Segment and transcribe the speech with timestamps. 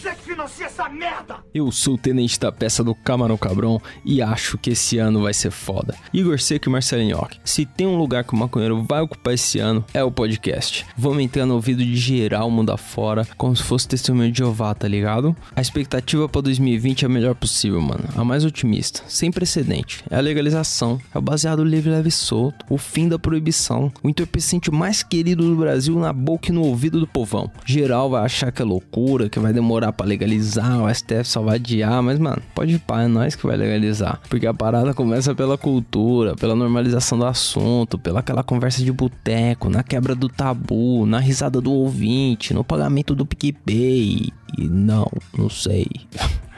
[0.00, 1.40] Você que financia essa merda!
[1.52, 5.34] Eu sou o tenente da peça do Camarão Cabrão e acho que esse ano vai
[5.34, 5.94] ser foda.
[6.10, 7.38] Igor Seco e Marcelinho Nhoque.
[7.44, 10.86] Se tem um lugar que o maconheiro vai ocupar esse ano, é o podcast.
[10.96, 14.88] Vamos entrar no ouvido de geral mundo afora, como se fosse testemunho de Jeová, tá
[14.88, 15.36] ligado?
[15.54, 18.04] A expectativa pra 2020 é a melhor possível, mano.
[18.16, 20.02] A mais otimista, sem precedente.
[20.08, 24.08] É a legalização, é o baseado livre, leve e solto, o fim da proibição, o
[24.08, 27.50] entorpecente mais querido do Brasil na boca e no ouvido do povão.
[27.66, 31.56] Geral vai achar que é loucura, que vai demorar pra legalizar, o STF só vai
[31.56, 34.20] adiar, mas mano, pode pá, é nós que vai legalizar.
[34.28, 39.68] Porque a parada começa pela cultura, pela normalização do assunto, pela aquela conversa de boteco,
[39.68, 44.30] na quebra do tabu, na risada do ouvinte, no pagamento do PicPay.
[44.58, 45.86] Não, não sei.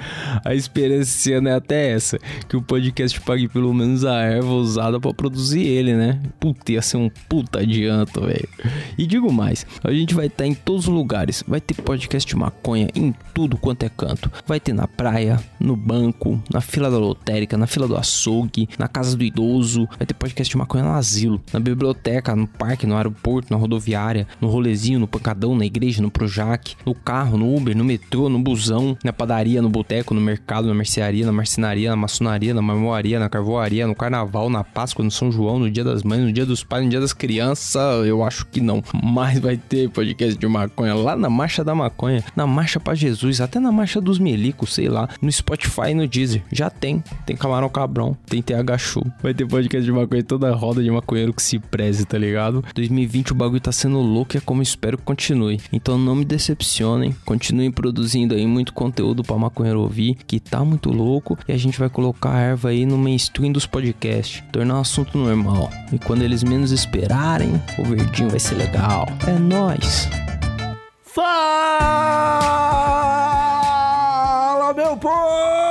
[0.45, 4.53] A esperança esse ano é até essa: que o podcast pague pelo menos a erva
[4.53, 6.21] usada pra produzir ele, né?
[6.41, 8.49] Puta, ia ser um puta adianto, velho.
[8.97, 11.45] E digo mais: a gente vai estar em todos os lugares.
[11.47, 14.31] Vai ter podcast maconha em tudo quanto é canto.
[14.47, 18.89] Vai ter na praia, no banco, na fila da lotérica, na fila do açougue, na
[18.89, 19.89] casa do idoso.
[19.97, 24.49] Vai ter podcast maconha no asilo, na biblioteca, no parque, no aeroporto, na rodoviária, no
[24.49, 28.97] rolezinho, no pancadão, na igreja, no Projac, no carro, no Uber, no metrô, no busão,
[29.05, 33.29] na padaria, no boteco, no mercado, na mercearia, na marcenaria, na maçonaria, na marmoaria, na
[33.29, 36.63] carvoaria, no carnaval, na Páscoa, no São João, no Dia das Mães, no Dia dos
[36.63, 38.83] Pais, no Dia das Crianças, eu acho que não.
[39.03, 43.41] Mas vai ter podcast de maconha lá na Marcha da Maconha, na Marcha pra Jesus,
[43.41, 46.43] até na Marcha dos Melicos, sei lá, no Spotify e no Deezer.
[46.53, 47.03] Já tem.
[47.27, 49.07] Tem Camarão Cabrão, tem TH Show.
[49.23, 52.65] Vai ter podcast de maconha toda a roda de maconheiro que se preze, tá ligado?
[52.75, 55.61] 2020 o bagulho tá sendo louco e é como espero que continue.
[55.73, 60.91] Então não me decepcionem, continuem produzindo aí muito conteúdo pra maconheiro ouvir, que tá muito
[60.91, 64.81] louco, e a gente vai colocar a erva aí no mainstream dos podcasts, tornar um
[64.81, 65.71] assunto normal.
[65.93, 69.07] E quando eles menos esperarem, o verdinho vai ser legal.
[69.27, 70.09] É nóis!
[71.03, 71.33] Fala,
[74.75, 75.62] meu povo!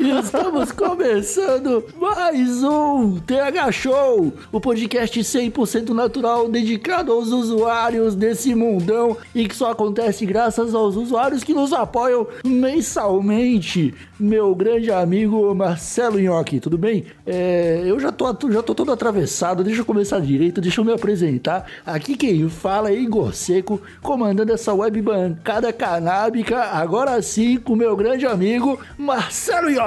[0.00, 9.16] Estamos começando mais um TH Show, o podcast 100% natural dedicado aos usuários desse mundão
[9.34, 13.94] e que só acontece graças aos usuários que nos apoiam mensalmente.
[14.20, 17.04] Meu grande amigo Marcelo Nhoque, tudo bem?
[17.26, 20.92] É, eu já tô, já tô todo atravessado, deixa eu começar direito, deixa eu me
[20.92, 21.66] apresentar.
[21.86, 27.96] Aqui quem fala é Igor Seco, comandando essa web bancada canábica, agora sim com meu
[27.96, 29.85] grande amigo Marcelo Nhoque.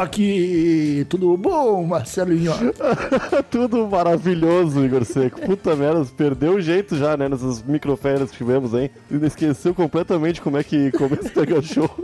[1.09, 2.71] Tudo bom, Marcelo Nhoque?
[3.51, 5.41] Tudo maravilhoso, Igor Seco.
[5.41, 7.27] Puta merda, perdeu o jeito já, né?
[7.27, 8.89] Nessas microférias que tivemos, hein?
[9.23, 11.89] Esqueceu completamente como é que começa o Tega Show.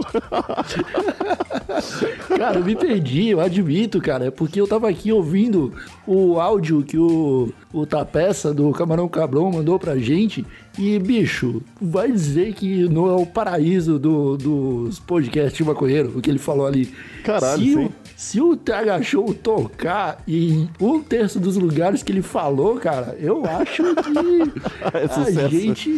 [2.37, 4.25] Cara, eu me perdi, eu admito, cara.
[4.25, 5.73] É porque eu tava aqui ouvindo
[6.05, 10.45] o áudio que o, o Tapeça do Camarão Cabrão mandou pra gente.
[10.79, 16.29] E, bicho, vai dizer que não é o paraíso do, dos podcasts maconheiro, o que
[16.29, 16.93] ele falou ali.
[17.23, 17.85] Caralho, se, sim.
[17.85, 23.17] o, se o TH Show tocar em um terço dos lugares que ele falou, cara,
[23.19, 24.13] eu acho que
[25.35, 25.91] É a gente,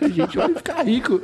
[0.00, 1.20] a gente vai ficar rico.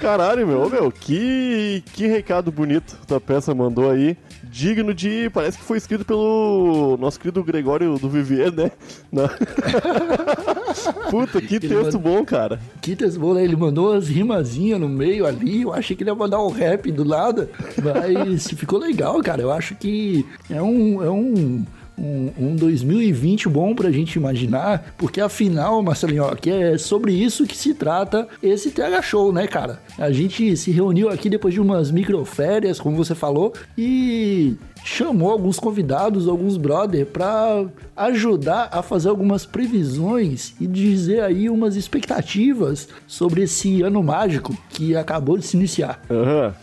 [0.00, 4.16] Caralho, meu, meu, que, que recado bonito a peça mandou aí.
[4.56, 5.28] Digno de.
[5.34, 8.70] Parece que foi escrito pelo nosso querido Gregório do Vivier, né?
[9.12, 9.28] Na-
[11.10, 12.58] Puta, que Ele texto manda- bom, cara.
[12.80, 15.60] Kitas Bola, ele mandou umas rimazinhas no meio ali.
[15.62, 17.48] Eu achei que ele ia mandar um rap do lado,
[17.82, 19.42] mas ficou legal, cara.
[19.42, 21.02] Eu acho que é um.
[21.04, 21.64] É um
[21.98, 27.56] um, um 2020 bom pra gente imaginar, porque afinal, Marcelinho, que é sobre isso que
[27.56, 29.80] se trata esse TH Show, né, cara?
[29.98, 35.58] A gente se reuniu aqui depois de umas microférias, como você falou, e chamou alguns
[35.58, 37.64] convidados, alguns brother, pra
[37.96, 44.94] ajudar a fazer algumas previsões e dizer aí umas expectativas sobre esse ano mágico que
[44.94, 46.00] acabou de se iniciar.
[46.10, 46.54] Aham.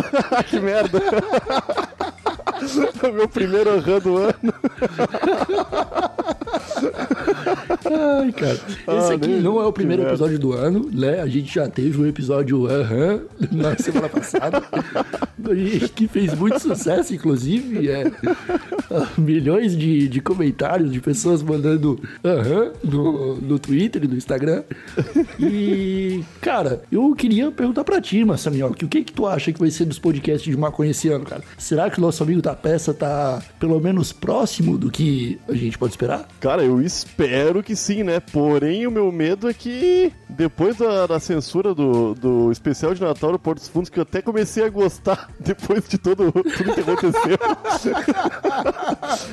[0.48, 1.00] que merda.
[3.02, 4.54] O meu primeiro aham do ano.
[7.84, 8.52] Ai, cara.
[8.54, 11.20] Esse Ah, aqui nem- não é o primeiro episódio do ano, né?
[11.20, 13.20] A gente já teve um episódio aham
[13.50, 14.62] na semana passada.
[15.94, 17.88] que fez muito sucesso, inclusive.
[17.90, 18.10] É,
[19.18, 24.62] milhões de, de comentários de pessoas mandando aham no, no Twitter e no Instagram.
[25.38, 29.70] E, cara, eu queria perguntar pra ti, Massaminhoque, o que que tu acha que vai
[29.70, 31.42] ser dos podcasts de maconha esse ano, cara?
[31.58, 35.78] Será que o nosso amigo da peça tá pelo menos próximo do que a gente
[35.78, 36.26] pode esperar?
[36.40, 38.18] Cara, eu espero que sim, né?
[38.20, 43.32] Porém, o meu medo é que depois da, da censura do, do especial de Natal
[43.32, 46.80] do Porto dos Fundos, que eu até comecei a gostar depois de todo, tudo que
[46.80, 47.38] aconteceu.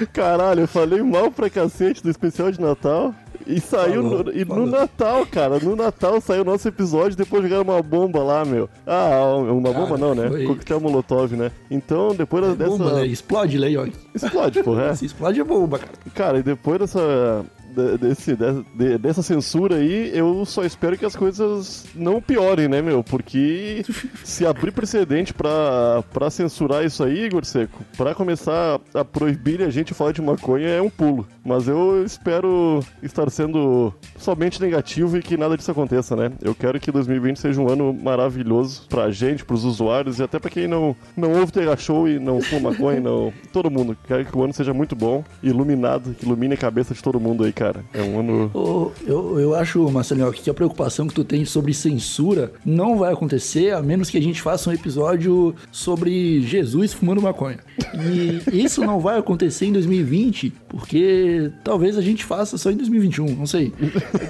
[0.13, 3.15] Caralho, eu falei mal pra cacete do especial de Natal.
[3.47, 4.67] E saiu Falou, no, e no falou.
[4.67, 5.57] Natal, cara.
[5.59, 8.69] No Natal saiu o nosso episódio, depois jogaram uma bomba lá, meu.
[8.85, 10.27] Ah, uma bomba Cara, não, né?
[10.29, 11.51] foi- Coquetel Molotov, né?
[11.71, 12.69] Então, depois dessa.
[12.69, 13.07] Bomba, né?
[13.07, 13.89] Explode, Leon.
[14.13, 14.83] Explode, porra.
[14.88, 14.95] é.
[14.95, 15.91] Se explode é bomba, cara.
[16.13, 17.45] Cara, e depois dessa.
[17.77, 22.68] De- Desse, de- de- dessa censura aí, eu só espero que as coisas não piorem,
[22.68, 23.03] né, meu?
[23.03, 23.83] Porque
[24.24, 29.69] se abrir precedente pra, pra censurar isso aí, Igor Seco, pra começar a proibir a
[29.69, 31.27] gente falar de maconha é um pulo.
[31.45, 36.31] Mas eu espero estar sendo somente negativo e que nada disso aconteça, né?
[36.41, 40.50] Eu quero que 2020 seja um ano maravilhoso pra gente, pros usuários e até pra
[40.50, 43.31] quem não, não ouve TH Show e não fuma maconha, não.
[43.53, 43.95] Todo mundo.
[44.07, 47.44] Quero que o ano seja muito bom, iluminado, que ilumine a cabeça de todo mundo
[47.44, 47.66] aí, cara.
[47.93, 48.51] É um ano.
[48.53, 53.13] Ô, Eu, eu acho, Marcelinho, que a preocupação que tu tem sobre censura não vai
[53.13, 57.59] acontecer a menos que a gente faça um episódio sobre Jesus fumando maconha.
[57.95, 63.25] E isso não vai acontecer em 2020, porque talvez a gente faça só em 2021,
[63.35, 63.73] não sei.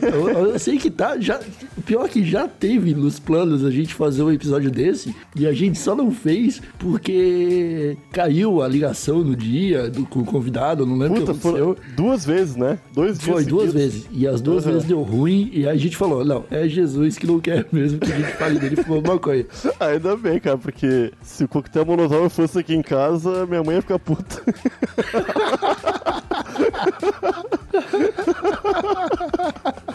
[0.01, 1.40] Eu, eu sei que tá, já,
[1.78, 5.45] o pior é que já teve nos planos a gente fazer um episódio desse, e
[5.45, 10.83] a gente só não fez porque caiu a ligação no dia do, com o convidado,
[10.83, 11.78] eu não lembro o Puta, que aconteceu.
[11.95, 12.80] duas vezes, né?
[12.94, 14.06] Dois Foi duas vezes.
[14.12, 14.72] E as duas Uhum.
[14.74, 15.50] vezes deu ruim.
[15.54, 18.32] E aí a gente falou: não, é Jesus que não quer mesmo que a gente
[18.34, 19.46] fale dele fumando maconha.
[19.80, 23.82] Ainda bem, cara, porque se o coquetel Molotov fosse aqui em casa, minha mãe ia
[23.82, 24.42] ficar puta.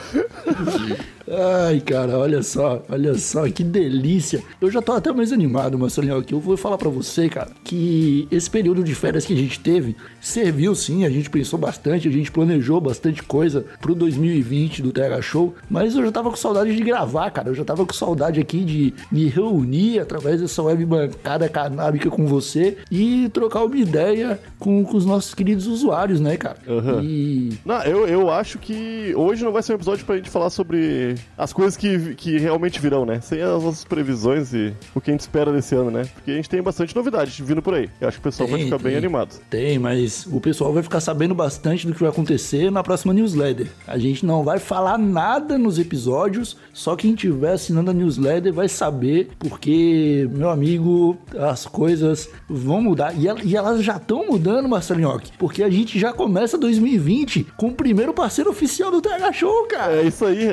[1.31, 4.43] Ai, cara, olha só, olha só, que delícia.
[4.60, 8.26] Eu já tô até mais animado, Marcelinho, que eu vou falar pra você, cara, que
[8.31, 12.10] esse período de férias que a gente teve serviu sim, a gente pensou bastante, a
[12.10, 16.75] gente planejou bastante coisa pro 2020 do TH Show, mas eu já tava com saudade
[16.75, 20.84] de gravar, cara, eu já tava com saudade aqui de me reunir através dessa web
[20.84, 26.37] bancada canábica com você e trocar uma ideia com, com os nossos queridos usuários, né,
[26.37, 26.58] cara?
[26.69, 27.00] Aham.
[27.02, 30.50] E Não, eu, eu acho que hoje não vai ser um episódio pra gente falar
[30.50, 33.20] sobre as coisas que, que realmente virão, né?
[33.20, 36.04] Sem as nossas previsões e o que a gente espera desse ano, né?
[36.14, 37.88] Porque a gente tem bastante novidade vindo por aí.
[38.00, 38.98] Eu acho que o pessoal vai Tem, ficar bem tem.
[38.98, 39.40] animado.
[39.50, 43.66] Tem, mas o pessoal vai ficar sabendo bastante do que vai acontecer na próxima newsletter.
[43.86, 48.68] A gente não vai falar nada nos episódios, só quem estiver assinando a newsletter vai
[48.68, 53.14] saber, porque, meu amigo, as coisas vão mudar.
[53.14, 57.72] E, e elas já estão mudando, Marcelinhoque, porque a gente já começa 2020 com o
[57.72, 59.81] primeiro parceiro oficial do TH Show, cara.
[59.90, 60.49] É isso aí,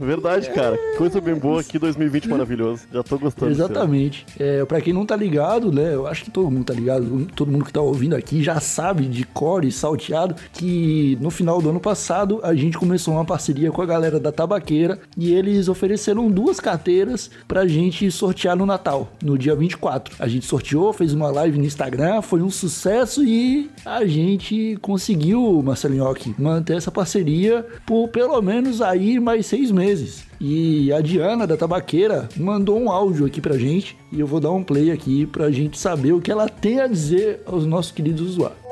[0.00, 0.78] verdade, cara.
[0.96, 2.82] Coisa bem boa aqui, 2020 maravilhoso.
[2.92, 3.50] Já tô gostando.
[3.50, 4.26] Exatamente.
[4.38, 5.94] É, para quem não tá ligado, né?
[5.94, 9.06] Eu acho que todo mundo tá ligado, todo mundo que tá ouvindo aqui já sabe
[9.06, 13.82] de core salteado que no final do ano passado a gente começou uma parceria com
[13.82, 19.36] a galera da Tabaqueira e eles ofereceram duas carteiras pra gente sortear no Natal, no
[19.36, 20.14] dia 24.
[20.18, 25.62] A gente sorteou, fez uma live no Instagram, foi um sucesso e a gente conseguiu,
[25.62, 30.24] Marcelinhoque, manter essa parceria por pelo menos aí mais seis meses.
[30.40, 34.50] E a Diana da Tabaqueira mandou um áudio aqui pra gente e eu vou dar
[34.52, 38.30] um play aqui pra gente saber o que ela tem a dizer aos nossos queridos
[38.30, 38.62] usuários.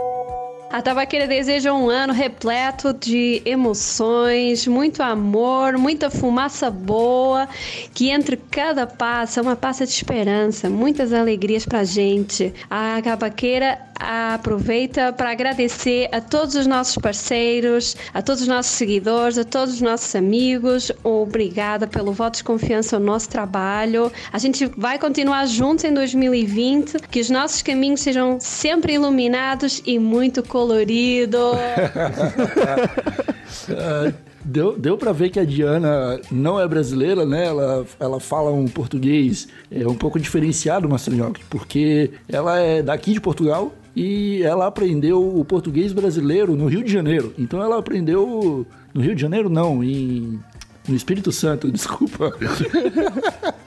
[0.70, 7.48] A Tabaqueira deseja um ano repleto de emoções, muito amor, muita fumaça boa,
[7.92, 12.54] que entre cada passa uma passa de esperança, muitas alegrias pra gente.
[12.70, 19.36] A Tabaqueira aproveita para agradecer a todos os nossos parceiros, a todos os nossos seguidores,
[19.36, 20.90] a todos os nossos amigos.
[21.04, 24.10] Obrigada pelo voto de confiança no nosso trabalho.
[24.32, 29.98] A gente vai continuar juntos em 2020, que os nossos caminhos sejam sempre iluminados e
[29.98, 31.40] muito coloridos.
[33.68, 34.12] Ah,
[34.44, 37.46] Deu, deu pra ver que a Diana não é brasileira, né?
[37.46, 43.20] Ela, ela fala um português é, um pouco diferenciado, Marcelinho, porque ela é daqui de
[43.20, 47.34] Portugal e ela aprendeu o português brasileiro no Rio de Janeiro.
[47.38, 50.40] Então ela aprendeu no Rio de Janeiro, não, em,
[50.88, 52.32] no Espírito Santo, desculpa.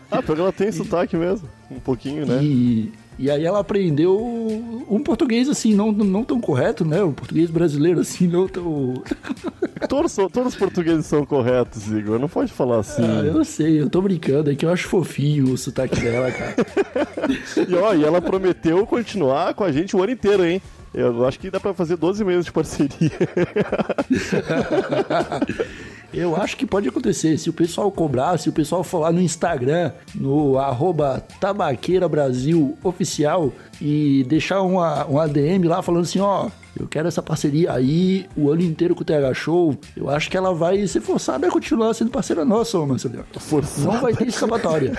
[0.09, 1.49] Ah, porque ela tem sotaque mesmo.
[1.69, 2.43] Um pouquinho, né?
[2.43, 4.17] E, e aí ela aprendeu
[4.89, 7.03] um português assim, não, não tão correto, né?
[7.03, 8.95] Um português brasileiro assim, não tão.
[9.89, 12.17] Todos, todos os portugueses são corretos, Igor.
[12.17, 13.03] Não pode falar assim.
[13.03, 16.55] Ah, eu sei, eu tô brincando, é que eu acho fofinho o sotaque dela, cara.
[17.67, 20.61] E, ó, e ela prometeu continuar com a gente o ano inteiro, hein?
[20.93, 23.11] Eu acho que dá pra fazer 12 meses de parceria.
[26.13, 27.39] Eu acho que pode acontecer.
[27.39, 33.51] Se o pessoal cobrar, se o pessoal lá no Instagram, no arroba Tabaqueira Brasil Oficial
[33.85, 36.49] e deixar uma, um ADM lá falando assim, ó,
[36.79, 40.37] eu quero essa parceria aí o ano inteiro com o TH Show, eu acho que
[40.37, 43.25] ela vai ser forçada a continuar sendo parceira nossa, ô Marcelinho.
[43.37, 43.91] Forçada.
[43.91, 44.93] Não vai ter escapatória.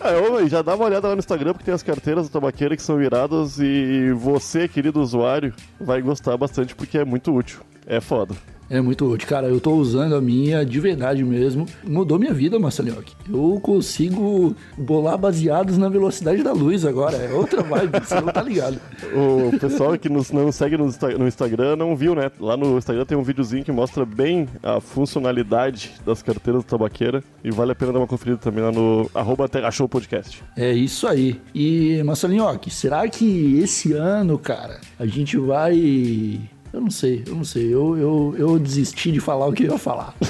[0.00, 2.76] Ah, ô, já dá uma olhada lá no Instagram, porque tem as carteiras do tabaqueira
[2.76, 7.60] que são iradas e você, querido usuário, vai gostar bastante porque é muito útil.
[7.86, 8.34] É foda.
[8.70, 9.28] É muito útil.
[9.28, 11.66] Cara, eu tô usando a minha de verdade mesmo.
[11.82, 13.02] Mudou minha vida, Marcelinho.
[13.28, 17.16] Eu consigo bolar baseados na velocidade da luz agora.
[17.16, 18.80] É outra vibe, você não tá ligado.
[19.12, 20.86] O pessoal que nos, não segue no,
[21.18, 22.30] no Instagram não viu, né?
[22.38, 27.24] Lá no Instagram tem um videozinho que mostra bem a funcionalidade das carteiras do tabaqueira
[27.42, 30.44] e vale a pena dar uma conferida também lá no arroba Show Podcast.
[30.56, 31.40] É isso aí.
[31.52, 36.40] E, Marcelinho, será que esse ano, cara, a gente vai.
[36.72, 37.72] Eu não sei, eu não sei.
[37.72, 40.14] Eu, eu, eu desisti de falar o que eu ia falar.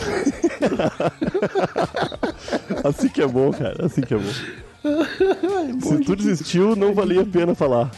[2.82, 3.84] Assim que é bom, cara.
[3.84, 4.32] Assim que é bom.
[5.82, 7.90] Se tu desistiu, não valia a pena falar.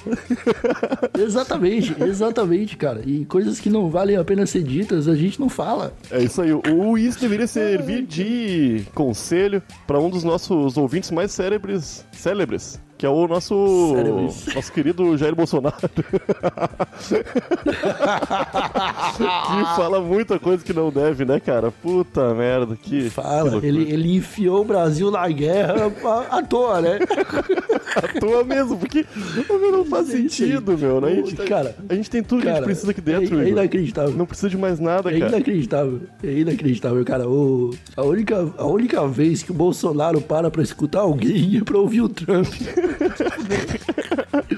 [1.19, 3.03] exatamente, exatamente, cara.
[3.07, 5.95] E coisas que não valem a pena ser ditas, a gente não fala.
[6.11, 6.53] É isso aí.
[6.53, 13.07] O isso deveria servir de conselho para um dos nossos ouvintes mais célebres, célebres, que
[13.07, 14.55] é o nosso Célebres.
[14.55, 15.75] nosso querido Jair Bolsonaro.
[15.89, 16.05] que
[19.77, 21.73] fala muita coisa que não deve, né, cara?
[21.73, 23.67] Puta merda, que que Fala, loucura.
[23.67, 26.99] ele, ele enfiou o Brasil na guerra à à toa, né?
[27.97, 29.05] atua mesmo, porque
[29.73, 30.29] não faz É aí.
[30.29, 31.09] sentido, meu, né?
[31.09, 33.49] A gente, Cara, a gente tem tudo que a gente precisa aqui dentro, é, é
[33.49, 34.15] inacreditável.
[34.17, 35.33] Não precisa de mais nada, É cara.
[35.33, 37.29] inacreditável, é inacreditável, cara.
[37.29, 41.79] O, a, única, a única vez que o Bolsonaro para pra escutar alguém é pra
[41.79, 42.47] ouvir o Trump.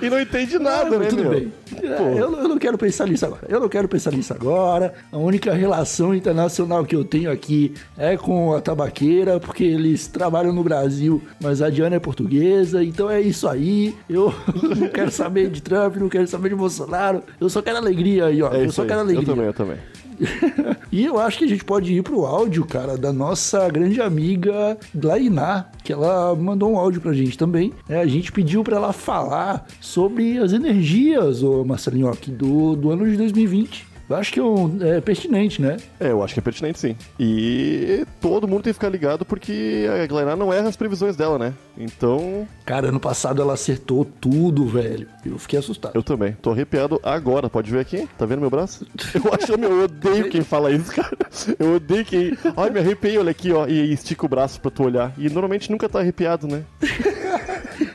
[0.03, 1.31] E não entende nada, Ah, né, tudo meu?
[1.31, 1.53] bem.
[1.83, 1.87] É,
[2.21, 3.43] eu, eu não quero pensar nisso agora.
[3.49, 4.95] Eu não quero pensar nisso agora.
[5.11, 10.53] A única relação internacional que eu tenho aqui é com a tabaqueira, porque eles trabalham
[10.53, 13.95] no Brasil, mas a Diana é portuguesa, então é isso aí.
[14.09, 14.33] Eu
[14.77, 17.23] não quero saber de Trump, não quero saber de Bolsonaro.
[17.41, 18.53] Eu só quero alegria aí, ó.
[18.53, 18.89] É eu só aí.
[18.89, 19.27] quero Eu alegria.
[19.27, 19.77] também, eu também.
[20.91, 24.77] e eu acho que a gente pode ir pro áudio, cara, da nossa grande amiga
[24.95, 27.73] Glainá, que ela mandou um áudio pra gente também.
[27.89, 32.91] É, a gente pediu pra ela falar sobre as energias, ô Marcelinho, aqui do, do
[32.91, 33.94] ano de 2020.
[34.09, 35.77] Eu acho que é, é pertinente, né?
[35.99, 36.97] É, eu acho que é pertinente sim.
[37.19, 41.39] E todo mundo tem que ficar ligado porque a Glenar não erra as previsões dela,
[41.39, 41.55] né?
[41.77, 45.09] Então, Cara, ano passado ela acertou tudo, velho.
[45.25, 45.95] Eu fiquei assustado.
[45.95, 46.33] eu também.
[46.41, 47.49] Tô arrepiado agora.
[47.49, 48.09] Pode ver aqui?
[48.19, 48.87] Tá vendo meu braço?
[49.15, 51.17] Eu acho, meu, eu odeio quem fala isso, cara.
[51.59, 52.37] Eu odeio quem.
[52.57, 53.67] Ai, me arrepiei, olha aqui, ó.
[53.67, 55.13] E estica o braço pra tu olhar.
[55.19, 56.63] E normalmente nunca tá arrepiado, né?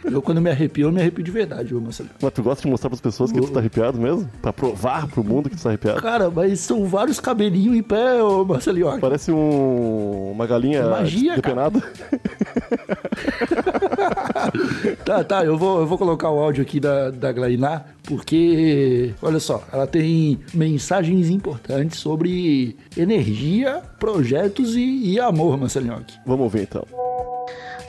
[0.03, 2.15] Eu, quando me arrepio, eu me arrepio de verdade, ô Marcelinho.
[2.21, 4.29] Mas tu gosta de mostrar pras pessoas que tu tá arrepiado mesmo?
[4.41, 6.01] Pra provar pro mundo que tu tá arrepiado?
[6.01, 8.99] Cara, mas são vários cabelinhos em pé, ô Marcelinho.
[8.99, 11.81] Parece um, uma galinha Magia, depenada.
[15.03, 19.39] Tá, tá, eu vou, eu vou colocar o áudio aqui da, da Glainá, porque, olha
[19.39, 26.05] só, ela tem mensagens importantes sobre energia, projetos e, e amor, Marcelinho.
[26.25, 26.85] Vamos ver então.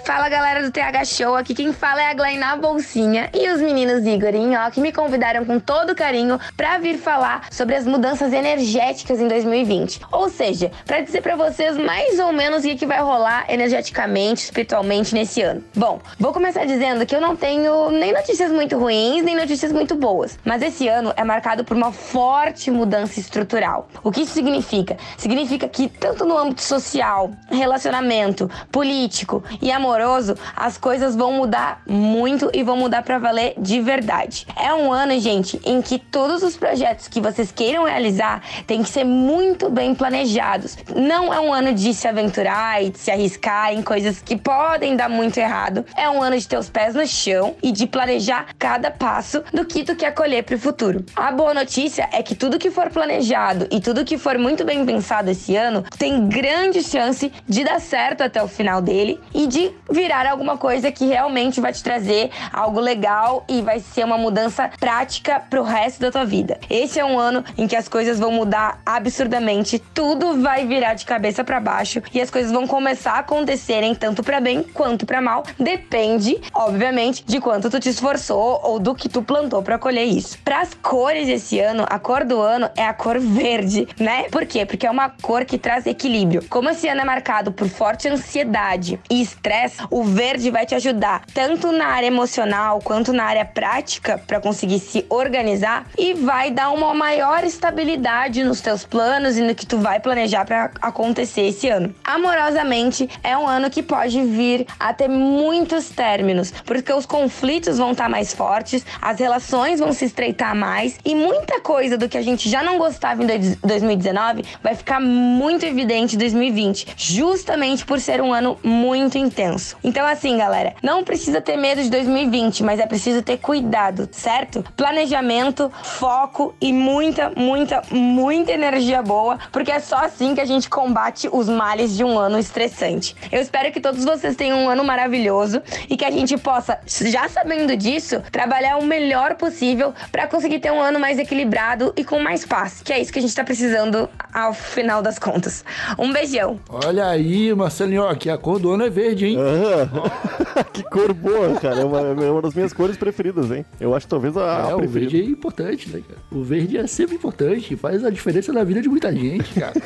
[0.05, 4.07] Fala galera do TH Show, aqui quem fala é a Glainá Bolsinha e os meninos
[4.07, 9.21] Igor e Nhoque me convidaram com todo carinho pra vir falar sobre as mudanças energéticas
[9.21, 10.01] em 2020.
[10.11, 15.15] Ou seja, pra dizer pra vocês mais ou menos o que vai rolar energeticamente, espiritualmente
[15.15, 15.63] nesse ano.
[15.75, 19.95] Bom, vou começar dizendo que eu não tenho nem notícias muito ruins, nem notícias muito
[19.95, 23.89] boas, mas esse ano é marcado por uma forte mudança estrutural.
[24.03, 24.97] O que isso significa?
[25.17, 32.51] Significa que tanto no âmbito social, relacionamento, político e amoroso, as coisas vão mudar muito
[32.55, 34.47] e vão mudar pra valer de verdade.
[34.57, 38.89] É um ano, gente, em que todos os projetos que vocês queiram realizar têm que
[38.89, 40.79] ser muito bem planejados.
[40.95, 44.97] Não é um ano de se aventurar e de se arriscar em coisas que podem
[44.97, 45.85] dar muito errado.
[45.97, 49.65] É um ano de ter os pés no chão e de planejar cada passo do
[49.65, 51.05] que tu quer colher pro futuro.
[51.17, 54.85] A boa notícia é que tudo que for planejado e tudo que for muito bem
[54.87, 59.80] pensado esse ano tem grande chance de dar certo até o final dele e de
[59.91, 64.71] virar alguma coisa que realmente vai te trazer algo legal e vai ser uma mudança
[64.79, 66.59] prática pro resto da tua vida.
[66.69, 71.05] Esse é um ano em que as coisas vão mudar absurdamente, tudo vai virar de
[71.05, 75.21] cabeça para baixo e as coisas vão começar a acontecerem tanto para bem quanto para
[75.21, 75.45] mal.
[75.59, 80.39] Depende, obviamente, de quanto tu te esforçou ou do que tu plantou para colher isso.
[80.45, 84.25] Para as cores esse ano, a cor do ano é a cor verde, né?
[84.31, 84.65] Por quê?
[84.65, 86.45] Porque é uma cor que traz equilíbrio.
[86.49, 91.23] Como esse ano é marcado por forte ansiedade e estresse, o verde vai te ajudar
[91.33, 96.71] tanto na área emocional quanto na área prática para conseguir se organizar e vai dar
[96.71, 101.69] uma maior estabilidade nos teus planos e no que tu vai planejar para acontecer esse
[101.69, 101.95] ano.
[102.05, 107.93] Amorosamente, é um ano que pode vir a ter muitos términos, porque os conflitos vão
[107.93, 112.23] estar mais fortes, as relações vão se estreitar mais e muita coisa do que a
[112.23, 113.27] gente já não gostava em
[113.63, 119.60] 2019 vai ficar muito evidente em 2020, justamente por ser um ano muito intenso.
[119.83, 124.65] Então, assim, galera, não precisa ter medo de 2020, mas é preciso ter cuidado, certo?
[124.77, 130.69] Planejamento, foco e muita, muita, muita energia boa, porque é só assim que a gente
[130.69, 133.15] combate os males de um ano estressante.
[133.31, 137.29] Eu espero que todos vocês tenham um ano maravilhoso e que a gente possa, já
[137.29, 142.19] sabendo disso, trabalhar o melhor possível para conseguir ter um ano mais equilibrado e com
[142.21, 145.65] mais paz, que é isso que a gente tá precisando ao final das contas.
[145.99, 146.59] Um beijão.
[146.69, 149.37] Olha aí, Marcelinho, ó, que a cor do ano é verde, hein?
[150.73, 151.81] Que cor boa, cara.
[151.81, 153.65] É uma, é uma das minhas cores preferidas, hein?
[153.81, 156.21] Eu acho talvez a, É, a o verde é importante, né, cara?
[156.31, 159.73] O verde é sempre importante, faz a diferença na vida de muita gente, cara.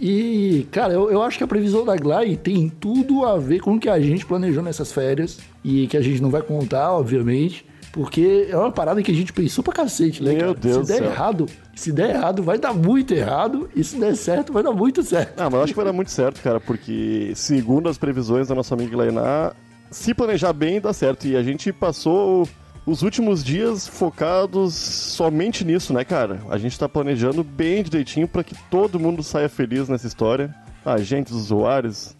[0.00, 3.74] e, cara, eu, eu acho que a previsão da Glai tem tudo a ver com
[3.74, 7.64] o que a gente planejou nessas férias e que a gente não vai contar, obviamente.
[7.94, 10.54] Porque é uma parada que a gente pensou pra cacete, né, Meu cara?
[10.54, 11.10] Deus se der céu.
[11.12, 11.46] errado,
[11.76, 13.70] se der errado, vai dar muito errado.
[13.74, 15.38] E se der certo, vai dar muito certo.
[15.40, 18.54] Ah, mas eu acho que vai dar muito certo, cara, porque segundo as previsões da
[18.56, 19.52] nossa amiga Lainá,
[19.92, 21.28] se planejar bem, dá certo.
[21.28, 22.48] E a gente passou
[22.84, 26.40] os últimos dias focados somente nisso, né, cara?
[26.50, 30.52] A gente tá planejando bem direitinho pra que todo mundo saia feliz nessa história.
[30.84, 32.16] A gente, os usuários,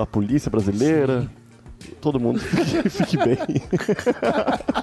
[0.00, 1.30] a polícia brasileira,
[2.00, 3.36] todo mundo fique, fique bem.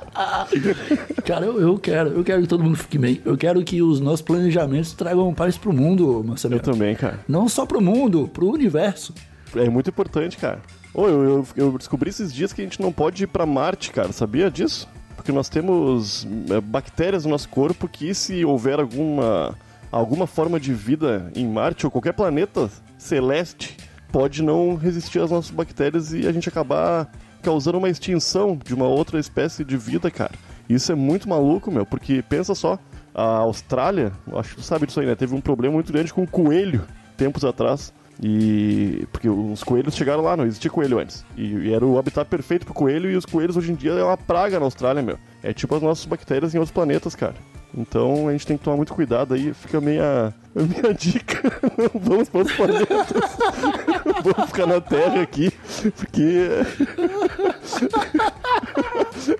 [1.25, 3.21] Cara, eu, eu quero, eu quero que todo mundo fique bem.
[3.25, 6.55] Eu quero que os nossos planejamentos tragam paz pro mundo, Marcelo.
[6.55, 7.19] Eu também, cara.
[7.27, 9.13] Não só pro mundo, pro universo.
[9.55, 10.61] É muito importante, cara.
[10.93, 13.91] Ô, eu, eu, eu descobri esses dias que a gente não pode ir pra Marte,
[13.91, 14.11] cara.
[14.11, 14.87] Sabia disso?
[15.15, 19.55] Porque nós temos é, bactérias no nosso corpo que se houver alguma,
[19.91, 23.77] alguma forma de vida em Marte ou qualquer planeta celeste,
[24.11, 27.11] pode não resistir às nossas bactérias e a gente acabar
[27.41, 30.33] causando uma extinção de uma outra espécie de vida, cara.
[30.67, 32.77] Isso é muito maluco, meu, porque pensa só,
[33.13, 35.15] a Austrália, acho que tu sabe disso aí, né?
[35.15, 36.85] Teve um problema muito grande com o coelho
[37.17, 37.93] tempos atrás.
[38.21, 39.07] E.
[39.11, 41.25] Porque os coelhos chegaram lá, não existia coelho antes.
[41.37, 44.17] E, era o habitat perfeito pro coelho, e os coelhos hoje em dia é uma
[44.17, 45.17] praga na Austrália, meu.
[45.43, 47.35] É tipo as nossas bactérias em outros planetas, cara.
[47.77, 51.41] Então a gente tem que tomar muito cuidado aí, fica a minha, a minha dica.
[51.77, 52.97] Não vamos para outros planetas.
[54.23, 55.51] vamos ficar na Terra aqui,
[55.95, 56.49] porque.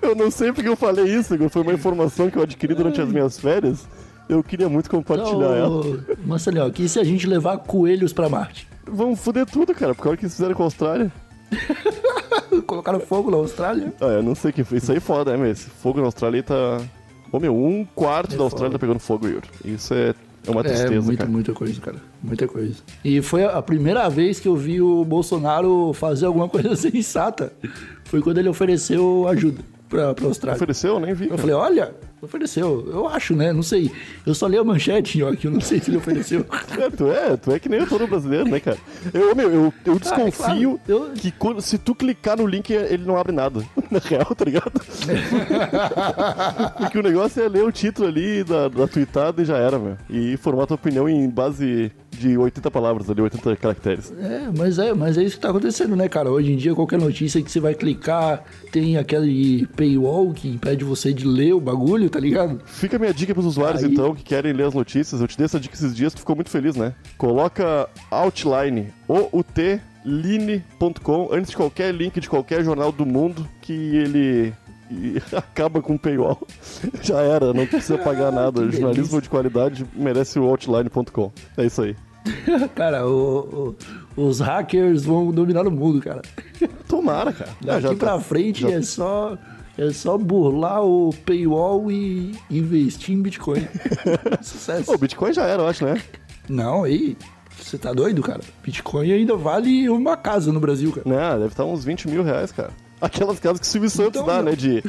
[0.02, 3.08] eu não sei porque eu falei isso, foi uma informação que eu adquiri durante as
[3.08, 3.86] minhas férias.
[4.28, 5.84] Eu queria muito compartilhar ela.
[5.84, 8.68] Então, Marcelinho, aqui se a gente levar coelhos pra Marte?
[8.86, 11.12] Vamos foder tudo, cara, porque a hora que eles fizeram com a Austrália.
[12.64, 13.92] Colocaram fogo na Austrália?
[14.00, 14.84] Ah, eu não sei quem fez.
[14.84, 15.50] Isso aí é foda, né?
[15.50, 16.80] Esse fogo na Austrália tá.
[17.32, 19.48] Ô meu, um quarto da Austrália tá pegando fogo, Yuri.
[19.64, 20.14] Isso é,
[20.46, 21.30] é uma tristeza, é, muita, cara.
[21.30, 21.96] muita coisa, cara.
[22.22, 22.74] Muita coisa.
[23.04, 27.52] E foi a primeira vez que eu vi o Bolsonaro fazer alguma coisa sensata.
[28.04, 30.56] Foi quando ele ofereceu ajuda pra, pra Austrália.
[30.56, 30.94] Ofereceu?
[30.94, 31.28] Eu nem vi.
[31.28, 32.88] Eu falei, olha, ofereceu.
[32.90, 33.52] Eu acho, né?
[33.52, 33.90] Não sei.
[34.24, 36.46] Eu só li a manchete, ó, que eu não sei se ele ofereceu.
[36.78, 38.78] É, tu é, tu é que nem todo brasileiro, né, cara?
[39.12, 40.32] Eu, meu, eu, eu desconfio
[40.78, 43.60] claro, eu- que quando, se tu clicar no link, ele não abre nada.
[43.90, 44.70] Na real, tá ligado?
[46.78, 49.96] Porque o negócio é ler o título ali da, da tweetada e já era, meu.
[50.08, 54.12] E formar tua opinião em base de 80 palavras ali, 80 caracteres.
[54.20, 56.30] É, mas é, mas é isso que tá acontecendo, né, cara?
[56.30, 61.14] Hoje em dia, qualquer notícia que você vai clicar tem aquele paywall que impede você
[61.14, 62.60] de ler o bagulho, tá ligado?
[62.66, 65.20] Fica a minha dica pros usuários, Aí- então, que querem ler as notícias.
[65.20, 66.94] Eu te dei essa dica esses dias, tu ficou muito feliz, né?
[67.16, 74.52] Coloca Outline, O-U-T, line.com, antes de qualquer link de qualquer jornal do mundo, que ele
[74.90, 76.46] e acaba com o paywall.
[77.02, 78.66] Já era, não precisa pagar nada.
[78.66, 81.32] Que Jornalismo de qualidade merece o Outline.com.
[81.56, 81.96] É isso aí.
[82.74, 83.74] cara, o-
[84.16, 86.22] o- os hackers vão dominar o mundo, cara.
[86.88, 87.50] Tomara, cara.
[87.62, 89.36] Ah, Daqui já pra tá- frente já- é só.
[89.78, 93.66] É só burlar o paywall e investir em Bitcoin.
[94.42, 94.92] Sucesso.
[94.92, 96.02] O Bitcoin já era, eu acho, né?
[96.48, 97.16] Não, aí.
[97.58, 98.40] Você tá doido, cara?
[98.62, 101.08] Bitcoin ainda vale uma casa no Brasil, cara.
[101.08, 102.70] Né, deve estar uns 20 mil reais, cara.
[103.00, 104.44] Aquelas casas que o Silvio Santos Então, dá, não.
[104.50, 104.56] né?
[104.56, 104.82] De.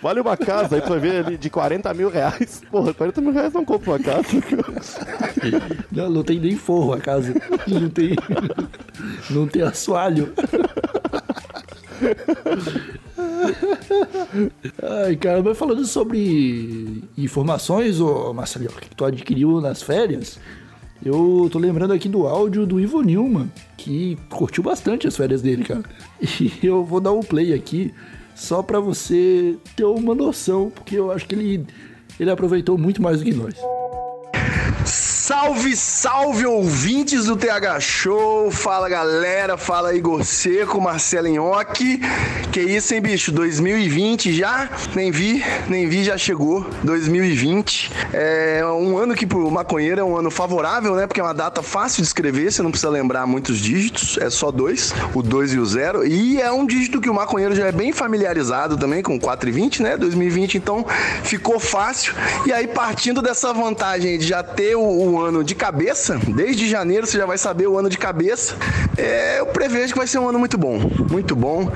[0.00, 2.62] Vale uma casa, aí tu vai ver ali de 40 mil reais.
[2.70, 4.28] Porra, 40 mil reais não compra uma casa.
[5.90, 7.34] Não, não tem nem forro a casa.
[7.66, 8.14] Não tem.
[9.30, 10.32] Não tem assoalho.
[14.82, 20.38] Ai, cara, mas falando sobre informações, ô Marcelinho, que tu adquiriu nas férias,
[21.04, 25.64] eu tô lembrando aqui do áudio do Ivo Nilman, que curtiu bastante as férias dele,
[25.64, 25.84] cara.
[26.20, 27.92] E eu vou dar um play aqui,
[28.34, 31.66] só pra você ter uma noção, porque eu acho que ele,
[32.18, 33.54] ele aproveitou muito mais do que nós.
[35.28, 38.50] Salve, salve ouvintes do TH Show!
[38.50, 42.00] Fala galera, fala Igor Seco, Marcelo Nhoque.
[42.50, 43.30] Que isso, hein, bicho?
[43.30, 44.70] 2020 já?
[44.94, 46.66] Nem vi, nem vi, já chegou.
[46.82, 47.92] 2020.
[48.10, 51.06] É um ano que pro maconheiro é um ano favorável, né?
[51.06, 54.50] Porque é uma data fácil de escrever, você não precisa lembrar muitos dígitos, é só
[54.50, 56.06] dois, o 2 e o 0.
[56.06, 59.52] E é um dígito que o maconheiro já é bem familiarizado também, com 4 e
[59.52, 59.96] 20, né?
[59.98, 60.86] 2020, então
[61.22, 62.14] ficou fácil.
[62.46, 67.18] E aí, partindo dessa vantagem de já ter o, ano de cabeça, desde janeiro você
[67.18, 68.54] já vai saber o ano de cabeça,
[68.96, 70.78] é, eu prevejo que vai ser um ano muito bom.
[71.10, 71.70] Muito bom.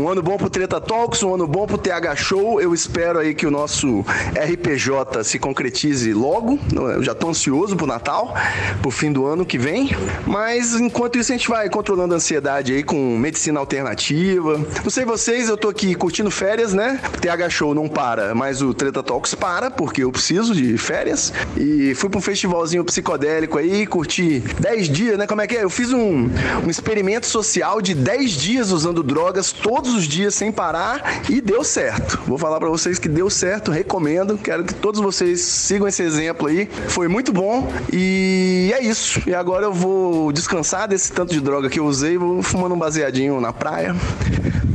[0.00, 2.58] Um ano bom pro Treta Talks, um ano bom pro TH Show.
[2.58, 4.00] Eu espero aí que o nosso
[4.34, 6.58] RPJ se concretize logo.
[6.72, 8.34] Eu já tô ansioso pro Natal,
[8.80, 9.90] pro fim do ano que vem.
[10.26, 14.58] Mas enquanto isso a gente vai controlando a ansiedade aí com medicina alternativa.
[14.82, 16.98] Não sei vocês, eu tô aqui curtindo férias, né?
[17.14, 21.30] O TH Show não para, mas o Treta Talks para, porque eu preciso de férias.
[21.58, 25.26] E fui pra um festivalzinho psicodélico aí, curti 10 dias, né?
[25.26, 25.64] Como é que é?
[25.64, 26.30] Eu fiz um,
[26.64, 31.64] um experimento social de 10 dias usando drogas todos os dias sem parar e deu
[31.64, 32.20] certo.
[32.26, 34.38] Vou falar pra vocês que deu certo, recomendo.
[34.38, 36.68] Quero que todos vocês sigam esse exemplo aí.
[36.88, 39.20] Foi muito bom e é isso.
[39.26, 42.78] E agora eu vou descansar desse tanto de droga que eu usei, vou fumando um
[42.78, 43.94] baseadinho na praia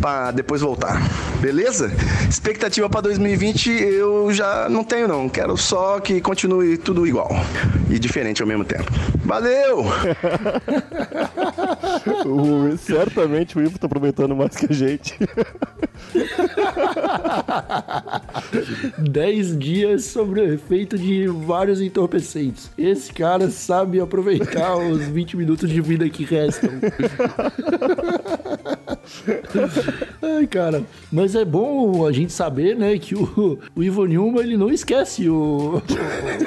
[0.05, 1.01] pra depois voltar.
[1.41, 1.91] Beleza?
[2.29, 5.27] Expectativa pra 2020 eu já não tenho não.
[5.27, 7.29] Quero só que continue tudo igual
[7.89, 8.91] e diferente ao mesmo tempo.
[9.23, 9.83] Valeu!
[12.25, 15.17] O- certamente o Ivo tá aproveitando mais que a gente.
[18.99, 22.71] 10 dias sobre o efeito de vários entorpecentes.
[22.77, 26.71] Esse cara sabe aproveitar os 20 minutos de vida que restam.
[30.21, 34.57] Ai, cara, mas é bom a gente saber, né, que o, o Ivo Nilma, ele
[34.57, 35.81] não esquece o,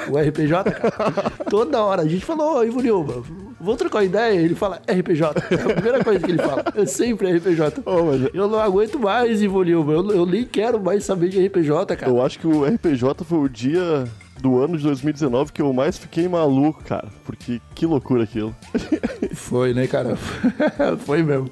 [0.09, 1.31] o, o RPJ, cara.
[1.49, 3.23] Toda hora a gente falou, ô Ivo Nilma,
[3.59, 5.43] vou trocar ideia, ele fala RPJ.
[5.51, 7.83] É a primeira coisa que ele fala, é sempre RPJ.
[8.33, 12.11] Eu não aguento mais, Ivo Nilma, eu, eu nem quero mais saber de RPJ, cara.
[12.11, 14.05] Eu acho que o RPJ foi o dia
[14.41, 17.07] do ano de 2019 que eu mais fiquei maluco, cara.
[17.25, 18.55] Porque que loucura aquilo.
[19.33, 20.15] Foi, né, cara?
[21.05, 21.49] Foi mesmo.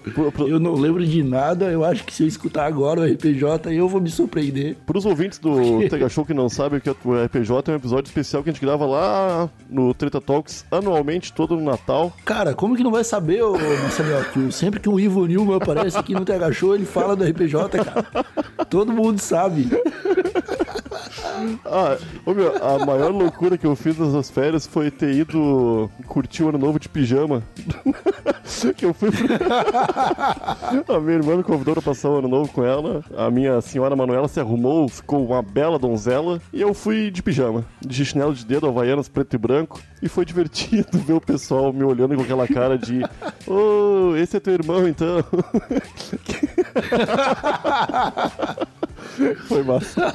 [0.48, 3.88] Eu não lembro de nada, eu acho que se eu escutar agora o RPJ, eu
[3.88, 4.76] vou me surpreender.
[4.86, 7.74] Para os ouvintes do Tega Show que não sabem o que é o RPJ, é
[7.74, 12.12] um episódio especial que a gente grava lá no Treta Talks anualmente, todo no Natal.
[12.26, 15.98] Cara, como que não vai saber, ô Marcelinho, que sempre que o Ivo Nilma aparece
[15.98, 18.26] aqui no TH Show, ele fala do RPJ, cara.
[18.70, 19.70] Todo mundo sabe.
[21.66, 26.44] Ah, ô meu, a maior loucura que eu fiz nessas férias foi ter ido curtir
[26.44, 27.44] o ano novo de pijama.
[28.76, 29.10] que eu fui.
[30.88, 33.04] a minha irmã me convidou pra passar o ano novo com ela.
[33.16, 36.42] A minha senhora Manuela se arrumou, ficou uma bela donzela.
[36.52, 39.80] E eu fui de pijama, de chinelo de dedo, havaianas preto e branco.
[40.02, 43.02] E foi divertido ver o pessoal me olhando com aquela cara de:
[43.46, 45.24] Ô, esse é teu irmão então.
[49.48, 50.14] Foi massa.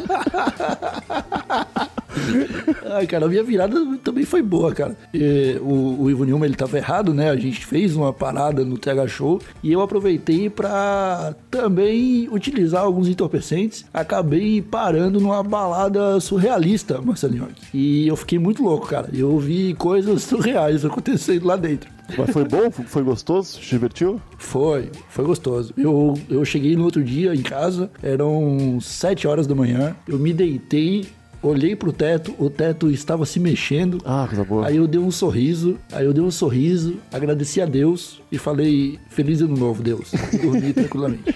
[2.92, 4.96] Ai, cara, a minha virada também foi boa, cara.
[5.12, 7.31] E, o, o Ivo Nilma, ele tava errado, né?
[7.31, 13.09] A gente fez uma parada no TH Show e eu aproveitei pra também utilizar alguns
[13.09, 13.85] entorpecentes.
[13.92, 17.48] Acabei parando numa balada surrealista, Marcelinho.
[17.72, 19.09] E eu fiquei muito louco, cara.
[19.12, 21.90] Eu vi coisas surreais acontecendo lá dentro.
[22.16, 22.70] Mas foi bom?
[22.70, 23.55] Foi gostoso?
[23.55, 24.20] Se divertiu?
[24.37, 25.72] Foi, foi gostoso.
[25.77, 30.33] Eu, eu cheguei no outro dia em casa, eram sete horas da manhã, eu me
[30.33, 31.07] deitei,
[31.42, 33.98] olhei pro teto, o teto estava se mexendo.
[34.05, 34.66] Ah, coisa boa.
[34.66, 38.98] Aí eu dei um sorriso, aí eu dei um sorriso, agradeci a Deus e falei,
[39.11, 40.12] feliz ano novo, Deus.
[40.33, 41.35] E dormi tranquilamente.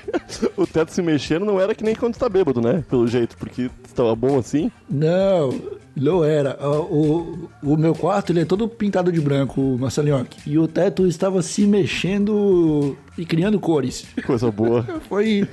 [0.57, 2.85] O teto se mexendo não era que nem quando tá bêbado, né?
[2.89, 4.71] Pelo jeito, porque tava bom assim.
[4.89, 5.51] Não,
[5.97, 6.57] não era.
[6.61, 10.27] O, o, o meu quarto ele é todo pintado de branco, Marcelinho.
[10.47, 14.07] E o teto estava se mexendo e criando cores.
[14.27, 14.83] Coisa boa.
[15.09, 15.47] Foi,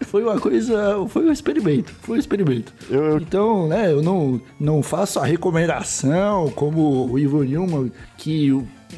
[0.00, 1.06] foi uma coisa.
[1.08, 1.92] Foi um experimento.
[2.00, 2.72] Foi um experimento.
[3.20, 8.50] Então, né, eu não, não faço a recomendação como o Ivo Newman que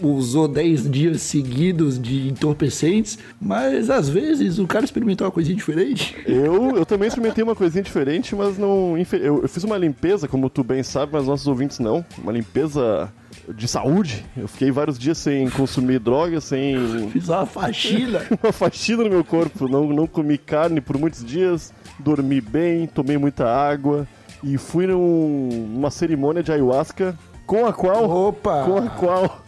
[0.02, 6.16] usou 10 dias seguidos de entorpecentes, mas às vezes o cara experimentou uma coisinha diferente.
[6.26, 8.96] Eu, eu também experimentei uma coisinha diferente, mas não.
[9.12, 12.04] Eu, eu fiz uma limpeza, como tu bem sabe, mas nossos ouvintes não.
[12.18, 13.12] Uma limpeza
[13.54, 14.24] de saúde.
[14.36, 17.10] Eu fiquei vários dias sem consumir drogas, sem.
[17.10, 18.22] Fiz uma faxina.
[18.42, 19.68] uma faxina no meu corpo.
[19.68, 24.06] Não, não comi carne por muitos dias, dormi bem, tomei muita água
[24.42, 28.08] e fui num, numa cerimônia de ayahuasca com a qual.
[28.08, 28.64] Opa!
[28.64, 29.42] Com a qual.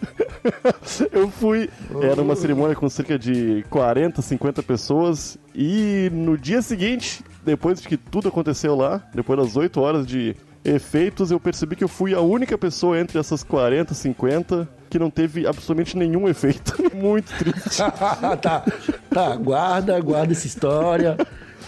[1.13, 1.69] eu fui.
[2.03, 5.39] Era uma cerimônia com cerca de 40, 50 pessoas.
[5.55, 10.35] E no dia seguinte, depois de que tudo aconteceu lá, depois das 8 horas de
[10.65, 15.11] efeitos, eu percebi que eu fui a única pessoa entre essas 40, 50 que não
[15.11, 16.75] teve absolutamente nenhum efeito.
[16.97, 17.83] Muito triste.
[18.41, 18.65] tá,
[19.11, 21.19] tá, guarda, guarda essa história.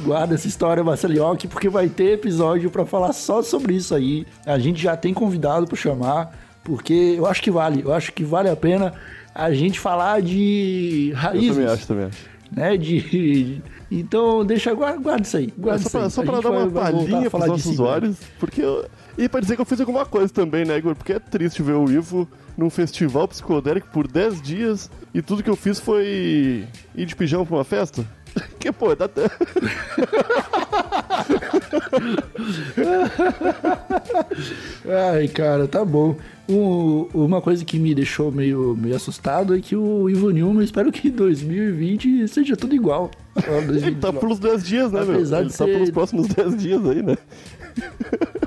[0.05, 4.27] Guarda essa história, Marcelioque, porque vai ter episódio para falar só sobre isso aí.
[4.45, 6.33] A gente já tem convidado para chamar,
[6.65, 7.83] porque eu acho que vale.
[7.85, 8.93] Eu acho que vale a pena
[9.35, 11.49] a gente falar de raízes.
[11.49, 12.33] Eu também acho, também acho.
[12.51, 15.53] Né, de, então, deixa, guarda, guarda isso aí.
[15.57, 18.85] Guarda é só pra dar uma palhinha pros nossos usuários, porque eu...
[19.17, 20.95] E pra dizer que eu fiz alguma coisa também, né, Igor?
[20.95, 25.51] Porque é triste ver o Ivo num festival psicodélico por 10 dias e tudo que
[25.51, 28.05] eu fiz foi ir de pijama pra uma festa.
[28.59, 29.23] Que, pô, dá até...
[35.13, 36.17] Ai, cara, tá bom.
[36.49, 40.91] Um, uma coisa que me deixou meio, meio assustado é que o Ivo Newman, espero
[40.91, 43.11] que 2020 seja tudo igual.
[43.69, 45.45] Ele tá pelos 10 dias, né, Apesar meu?
[45.45, 45.73] Ele de tá ser...
[45.73, 47.17] pelos próximos 10 dias aí, né?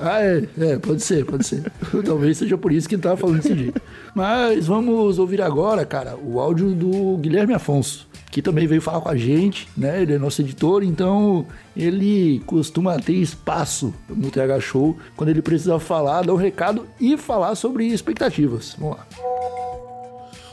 [0.00, 1.62] Ah, é, é, pode ser, pode ser.
[2.04, 3.80] Talvez seja por isso que ele tava falando desse jeito.
[4.14, 9.08] Mas vamos ouvir agora, cara, o áudio do Guilherme Afonso, que também veio falar com
[9.08, 10.02] a gente, né?
[10.02, 15.78] Ele é nosso editor, então ele costuma ter espaço no TH Show quando ele precisa
[15.78, 18.76] falar, dar um recado e falar sobre expectativas.
[18.78, 19.06] Vamos lá.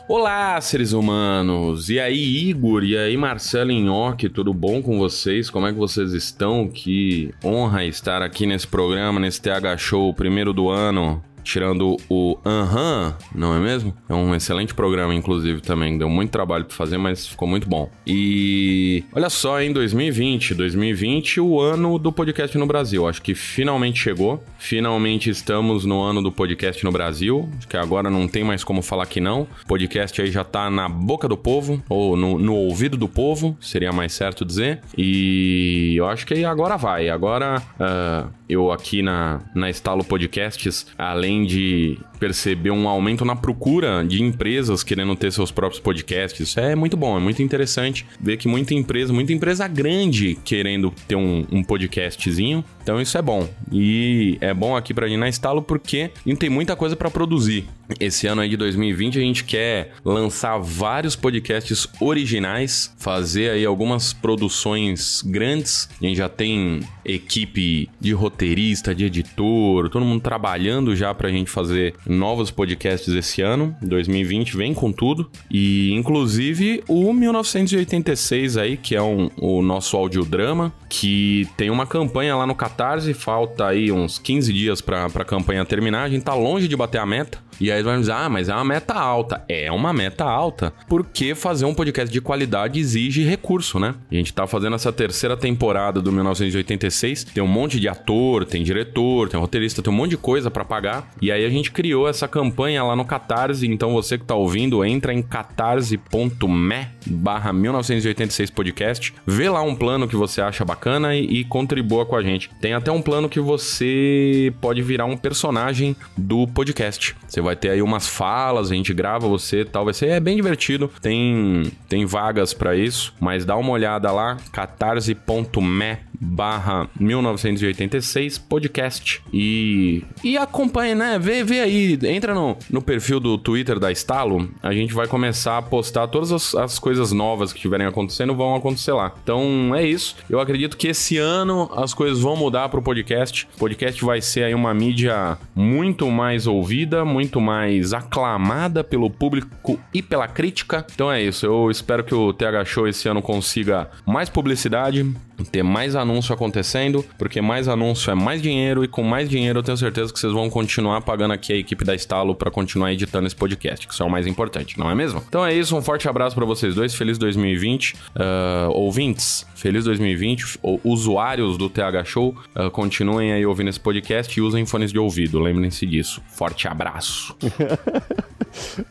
[0.07, 1.89] Olá, seres humanos!
[1.89, 2.85] E aí, Igor?
[2.85, 4.29] E aí, Marcelo Inhoque?
[4.29, 5.49] Tudo bom com vocês?
[5.49, 6.69] Como é que vocês estão?
[6.69, 13.15] Que honra estar aqui nesse programa, nesse TH Show, primeiro do ano tirando o Aham,
[13.33, 13.93] não é mesmo?
[14.07, 15.97] É um excelente programa, inclusive, também.
[15.97, 17.89] Deu muito trabalho para fazer, mas ficou muito bom.
[18.05, 23.07] E olha só, em 2020, 2020, o ano do podcast no Brasil.
[23.07, 24.43] Acho que finalmente chegou.
[24.57, 27.49] Finalmente estamos no ano do podcast no Brasil.
[27.57, 29.41] Acho que agora não tem mais como falar que não.
[29.63, 33.57] O podcast aí já tá na boca do povo, ou no, no ouvido do povo,
[33.59, 34.81] seria mais certo dizer.
[34.97, 37.09] E eu acho que agora vai.
[37.09, 44.01] Agora uh, eu aqui na, na Estalo Podcasts, além de perceber um aumento na procura
[44.01, 46.39] de empresas querendo ter seus próprios podcasts.
[46.39, 50.89] Isso é muito bom, é muito interessante ver que muita empresa, muita empresa grande querendo
[51.05, 52.63] ter um, um podcastzinho.
[52.81, 53.49] Então isso é bom.
[53.69, 57.11] E é bom aqui pra gente na Estalo porque a gente tem muita coisa para
[57.11, 57.65] produzir.
[57.99, 64.13] Esse ano aí de 2020 a gente quer lançar vários podcasts originais, fazer aí algumas
[64.13, 65.89] produções grandes.
[66.01, 71.49] A gente já tem equipe de roteirista, de editor, todo mundo trabalhando já pra gente
[71.49, 73.75] fazer novos podcasts esse ano.
[73.81, 75.29] 2020 vem com tudo.
[75.49, 82.35] E inclusive o 1986 aí, que é um, o nosso audiodrama, que tem uma campanha
[82.35, 86.03] lá no Catarse, falta aí uns 15 dias pra, pra campanha terminar.
[86.03, 87.42] A gente tá longe de bater a meta.
[87.59, 89.43] E aí vai dizer, ah, mas é uma meta alta.
[89.47, 93.95] É uma meta alta, porque fazer um podcast de qualidade exige recurso, né?
[94.11, 98.63] A gente tá fazendo essa terceira temporada do 1986, tem um monte de ator, tem
[98.63, 101.09] diretor, tem roteirista, tem um monte de coisa para pagar.
[101.21, 104.83] E aí a gente criou essa campanha lá no Catarse, então você que tá ouvindo,
[104.83, 111.39] entra em catarse.me barra 1986 podcast, vê lá um plano que você acha bacana e,
[111.39, 112.49] e contribua com a gente.
[112.61, 117.15] Tem até um plano que você pode virar um personagem do podcast.
[117.27, 120.35] Você vai ter aí umas falas, a gente grava você tal, vai ser é bem
[120.35, 120.89] divertido.
[121.01, 130.03] Tem tem vagas para isso, mas dá uma olhada lá, catarse.me barra 1986 podcast e
[130.23, 131.19] e acompanhe, né?
[131.19, 135.57] Vê, vê aí, entra no, no perfil do Twitter da Estalo, a gente vai começar
[135.57, 139.13] a postar todas as, as coisas novas que estiverem acontecendo vão acontecer lá.
[139.23, 140.15] Então é isso.
[140.29, 143.47] Eu acredito que esse ano as coisas vão mudar pro podcast.
[143.55, 149.79] O podcast vai ser aí uma mídia muito mais ouvida, muito mais aclamada pelo público
[149.93, 150.85] e pela crítica.
[150.93, 151.45] Então é isso.
[151.45, 155.05] Eu espero que o TH Show esse ano consiga mais publicidade,
[155.51, 159.63] ter mais anúncio acontecendo, porque mais anúncio é mais dinheiro e com mais dinheiro eu
[159.63, 163.27] tenho certeza que vocês vão continuar pagando aqui a equipe da Estalo para continuar editando
[163.27, 165.23] esse podcast, que isso é o mais importante, não é mesmo?
[165.27, 170.59] Então é isso, um forte abraço para vocês dois, feliz 2020, uh, ouvintes, feliz 2020,
[170.83, 175.39] usuários do TH Show, uh, continuem aí ouvindo esse podcast e usem fones de ouvido,
[175.39, 176.21] lembrem-se disso.
[176.27, 177.35] Forte abraço.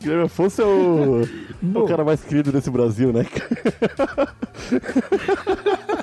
[0.01, 3.25] Guilherme Afonso é o, é o cara mais querido desse Brasil, né?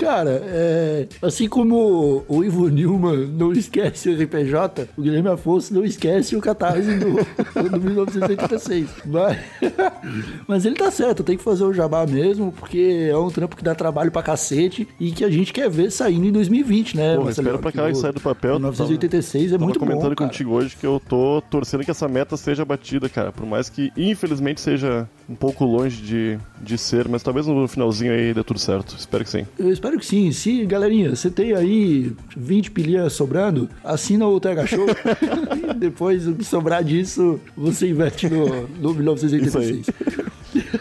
[0.00, 5.84] Cara, é, assim como o Ivo Newman não esquece o RPJ, o Guilherme Afonso não
[5.84, 7.16] esquece o Catarse do,
[7.68, 8.88] do 1986.
[9.04, 9.38] Mas,
[10.48, 13.62] mas ele tá certo, tem que fazer o jabá mesmo, porque é um trampo que
[13.62, 17.16] dá trabalho pra cacete e que a gente quer ver saindo em 2020, né?
[17.16, 18.54] Pô, espero pra que saia do papel.
[18.54, 20.30] 1986 é Tava muito bom, comentando cara.
[20.30, 23.32] contigo hoje que eu tô torcendo que essa meta seja batida, cara.
[23.32, 28.12] Por mais que, infelizmente, seja um pouco longe de, de ser, mas talvez no finalzinho
[28.12, 28.96] aí dê tudo certo.
[28.98, 29.46] Espero que sim.
[29.58, 30.30] Eu espero que sim.
[30.32, 34.86] Se, galerinha, você tem aí 20 pilhas sobrando, assina o TH Show.
[35.70, 39.86] e depois, o que sobrar disso, você investe no, no 1986.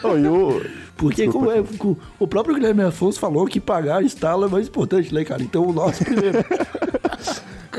[0.04, 0.62] Não, e o...
[0.98, 1.64] Porque como é,
[2.20, 5.42] o- próprio Guilherme Afonso falou que pagar a estala é mais importante, né, cara?
[5.42, 6.40] Então o nosso primeiro.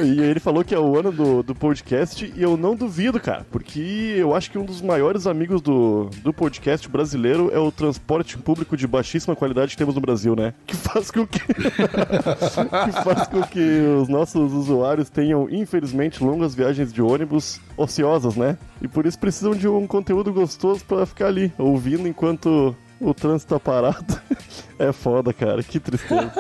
[0.03, 3.47] E ele falou que é o ano do, do podcast e eu não duvido, cara,
[3.51, 8.39] porque eu acho que um dos maiores amigos do, do podcast brasileiro é o transporte
[8.39, 10.55] público de baixíssima qualidade que temos no Brasil, né?
[10.67, 16.93] Que faz com que, que faz com que os nossos usuários tenham, infelizmente, longas viagens
[16.93, 18.57] de ônibus ociosas, né?
[18.81, 23.55] E por isso precisam de um conteúdo gostoso pra ficar ali, ouvindo enquanto o trânsito
[23.55, 24.21] tá parado.
[24.79, 26.33] É foda, cara, que tristeza.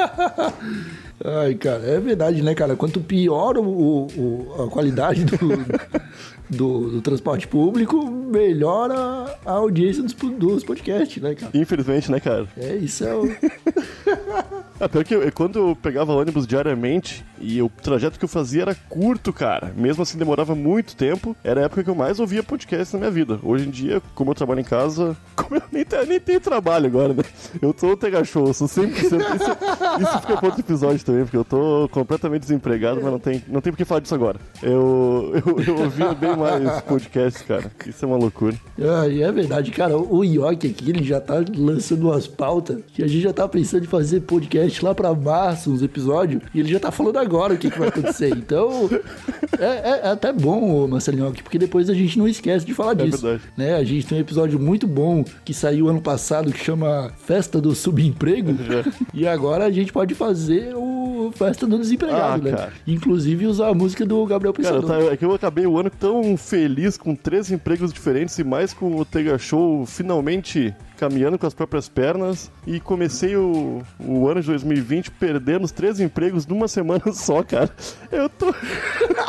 [1.22, 2.74] Ai, cara, é verdade, né, cara?
[2.76, 3.62] Quanto pior o,
[4.06, 5.37] o- a qualidade do,
[6.48, 11.52] do, do transporte público, melhor a, a audiência dos, dos podcasts, né, cara?
[11.54, 12.48] Infelizmente, né, cara?
[12.56, 13.24] É, isso é o.
[14.81, 18.62] Ah, pior que eu, quando eu pegava ônibus diariamente e o trajeto que eu fazia
[18.62, 19.73] era curto, cara.
[19.77, 21.37] Mesmo assim demorava muito tempo.
[21.45, 23.38] Era a época que eu mais ouvia podcast na minha vida.
[23.43, 26.87] Hoje em dia, como eu trabalho em casa, como eu nem, te- nem tenho trabalho
[26.87, 27.23] agora, né?
[27.61, 28.90] Eu tô TH show, eu sou 100%.
[28.97, 29.16] Isso,
[30.03, 33.61] isso fica pra outro episódio também, porque eu tô completamente desempregado, mas não tem, não
[33.61, 34.38] tem por que falar disso agora.
[34.62, 37.71] Eu, eu, eu ouvia bem mais podcast, cara.
[37.87, 38.57] Isso é uma loucura.
[38.81, 39.97] Ah, é verdade, cara.
[39.97, 43.85] O Yoki aqui, ele já tá lançando umas pautas que a gente já tá pensando
[43.85, 47.59] em fazer podcast lá pra março, uns episódios, e ele já tá falando agora o
[47.59, 48.30] que, que vai acontecer.
[48.37, 48.88] Então,
[49.59, 52.94] é, é- é até bom, Marcelinho, porque depois a gente não esquece de falar É
[53.06, 53.22] disso.
[53.22, 53.42] verdade.
[53.56, 53.74] Né?
[53.74, 57.74] A gente tem um episódio muito bom que saiu ano passado que chama Festa do
[57.74, 58.52] Subemprego,
[59.14, 60.99] e agora a gente pode fazer o
[61.35, 62.57] Festa do Desempregado, Ah, né?
[62.57, 62.73] cara.
[62.87, 65.07] Inclusive usar a música do Gabriel Cara, Pensador.
[65.07, 68.73] tá- é que eu acabei o ano tão feliz com três empregos diferentes e mais
[68.73, 74.42] com o Tega Show finalmente caminhando com as próprias pernas e comecei o, o ano
[74.42, 77.70] de 2020 perdendo os três empregos numa semana só, cara.
[78.12, 78.53] Eu tô.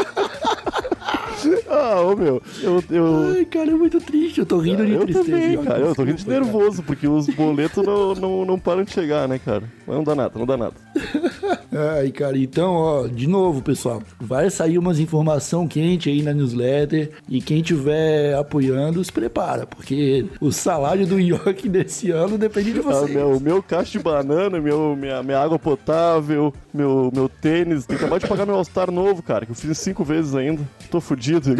[1.71, 2.83] ah, ô meu, eu.
[2.89, 3.33] eu...
[3.35, 4.39] Ai, cara, é muito triste.
[4.39, 5.25] Eu tô rindo de eu tristeza.
[5.31, 5.79] também, cara.
[5.79, 9.39] Eu tô rindo de nervoso, porque os boletos não, não, não param de chegar, né,
[9.43, 9.63] cara?
[9.87, 10.73] Mas não dá nada, não dá nada.
[11.97, 17.11] Ai, cara, então, ó, de novo, pessoal, vai sair umas informação quente aí na newsletter
[17.29, 22.79] e quem tiver apoiando, se prepara, porque o salário do York desse ano depende de
[22.79, 23.13] Ah, você.
[23.13, 27.85] meu, meu cacho de banana, meu, minha, minha água potável, meu, meu tênis.
[27.85, 30.61] Tem que acabar de pagar meu All-Star novo, cara, que eu fiz cinco vezes ainda.
[30.89, 31.55] Tô fudido.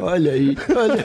[0.00, 1.04] Olha aí, olha.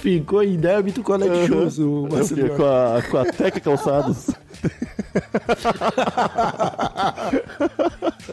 [0.00, 4.30] Ficou em débito com a Netshoes, o fiquei Marcelo com a, com a Teca Calçados.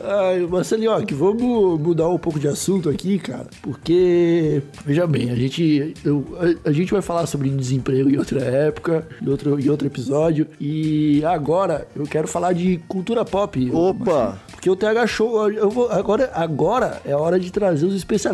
[0.04, 5.94] Ai, Marcelinho, vamos mudar um pouco de assunto aqui, cara, porque, veja bem, a gente,
[6.04, 6.26] eu-
[6.66, 10.46] a, a gente vai falar sobre desemprego em outra época, em outro, em outro episódio,
[10.60, 13.72] e agora eu quero falar de cultura pop.
[13.74, 14.38] Opa!
[14.52, 18.25] Porque o TH Show, eu vou, agora, agora é a hora de trazer os especialistas.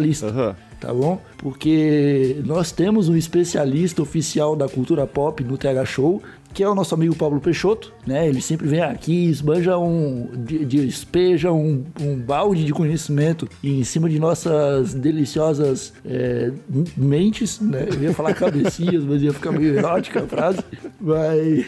[0.79, 1.21] Tá bom?
[1.37, 6.23] Porque nós temos um especialista oficial da cultura pop no TH Show,
[6.53, 8.27] que é o nosso amigo Pablo Peixoto, né?
[8.27, 13.83] Ele sempre vem aqui, esbanja um, de- de- despeja um, um balde de conhecimento em
[13.83, 16.51] cima de nossas deliciosas é,
[16.97, 17.87] mentes, né?
[17.93, 20.59] Eu ia falar cabecias, mas ia ficar meio erótica a frase.
[20.99, 21.65] Mas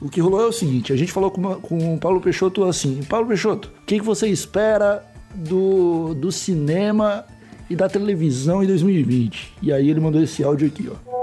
[0.00, 2.62] o que rolou é o seguinte, a gente falou com, uma- com o Paulo Peixoto
[2.64, 5.02] assim, Paulo Peixoto, o que, que você espera
[5.34, 7.24] do, do cinema
[7.68, 9.54] e da televisão em 2020?
[9.62, 11.13] E aí ele mandou esse áudio aqui, ó.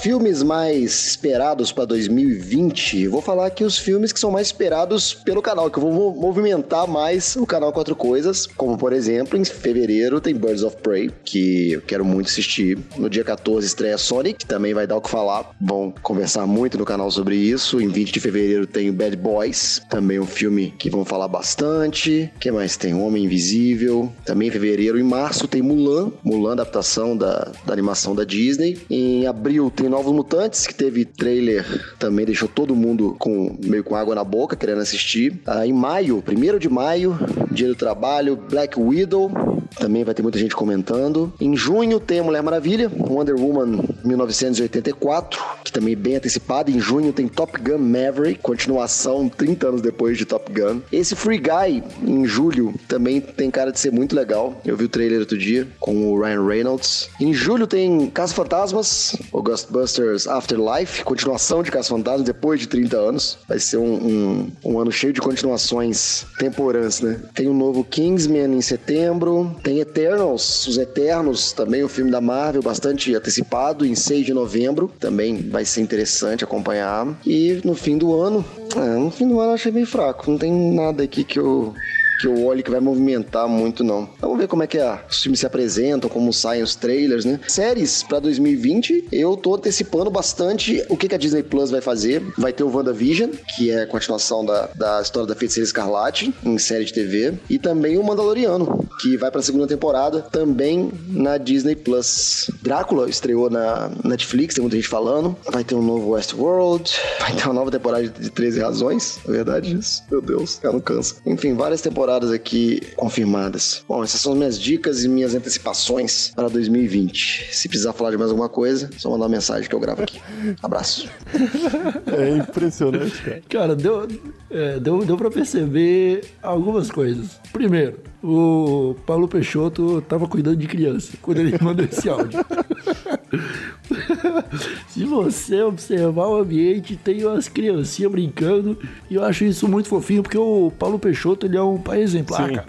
[0.00, 5.42] Filmes mais esperados para 2020, vou falar aqui os filmes que são mais esperados pelo
[5.42, 9.44] canal, que eu vou mo- movimentar mais o canal Quatro Coisas, como por exemplo, em
[9.44, 12.78] fevereiro tem Birds of Prey, que eu quero muito assistir.
[12.96, 15.50] No dia 14 estreia Sonic, que também vai dar o que falar.
[15.60, 17.78] Vão conversar muito no canal sobre isso.
[17.78, 22.30] Em 20 de fevereiro tem Bad Boys, também um filme que vão falar bastante.
[22.40, 22.94] que mais tem?
[22.94, 24.10] Homem Invisível.
[24.24, 24.98] Também em fevereiro.
[24.98, 28.78] Em março tem Mulan, Mulan, adaptação da, da animação da Disney.
[28.88, 31.64] Em abril tem Novos Mutantes, que teve trailer,
[31.98, 35.40] também deixou todo mundo com meio com água na boca, querendo assistir.
[35.46, 37.18] Ah, em maio, 1 de maio,
[37.50, 39.30] dia do trabalho, Black Widow,
[39.78, 41.32] também vai ter muita gente comentando.
[41.40, 46.70] Em junho tem a Mulher Maravilha, Wonder Woman 1984, que também é bem antecipado.
[46.70, 50.80] Em junho tem Top Gun Maverick, continuação 30 anos depois de Top Gun.
[50.92, 54.60] Esse Free Guy, em julho, também tem cara de ser muito legal.
[54.64, 57.08] Eu vi o trailer outro dia com o Ryan Reynolds.
[57.20, 59.79] Em julho tem Caça Fantasmas, o Ghostbusters
[60.28, 63.38] Afterlife, continuação de Caça Fantasmas depois de 30 anos.
[63.48, 67.20] Vai ser um, um, um ano cheio de continuações temporãs, né?
[67.34, 72.20] Tem o novo Kingsman em setembro, tem Eternals, Os Eternos, também o um filme da
[72.20, 74.90] Marvel, bastante antecipado, em 6 de novembro.
[74.98, 77.06] Também vai ser interessante acompanhar.
[77.26, 78.44] E no fim do ano,
[78.76, 80.30] é, no fim do ano eu achei bem fraco.
[80.30, 81.74] Não tem nada aqui que eu
[82.20, 84.08] que eu olhe que vai movimentar muito, não.
[84.20, 87.40] Vamos ver como é que é, os filmes se apresentam, como saem os trailers, né?
[87.48, 92.22] Séries pra 2020, eu tô antecipando bastante o que, que a Disney Plus vai fazer.
[92.36, 96.58] Vai ter o WandaVision, que é a continuação da, da história da Feiticeira Escarlate, em
[96.58, 97.34] série de TV.
[97.48, 102.50] E também o Mandaloriano, que vai pra segunda temporada, também na Disney Plus.
[102.60, 105.34] Drácula estreou na Netflix, tem muita gente falando.
[105.50, 109.74] Vai ter um novo Westworld, vai ter uma nova temporada de 13 Razões, é verdade
[109.74, 110.02] isso?
[110.10, 111.16] Meu Deus, cara, não cansa.
[111.24, 113.84] Enfim, várias temporadas temporadas aqui confirmadas.
[113.88, 117.54] Bom, essas são as minhas dicas e minhas antecipações para 2020.
[117.54, 120.20] Se precisar falar de mais alguma coisa, só mandar uma mensagem que eu gravo aqui.
[120.62, 121.08] Abraço.
[122.10, 123.42] É impressionante, cara.
[123.48, 124.08] Cara, deu,
[124.50, 127.38] é, deu, deu pra perceber algumas coisas.
[127.52, 132.40] Primeiro, o Paulo Peixoto tava cuidando de criança quando ele mandou esse áudio.
[134.88, 138.78] Se você observar o ambiente, tem umas criancinhas brincando
[139.08, 142.48] e eu acho isso muito fofinho porque o Paulo Peixoto ele é um pai exemplar,
[142.48, 142.54] Sim.
[142.56, 142.68] cara.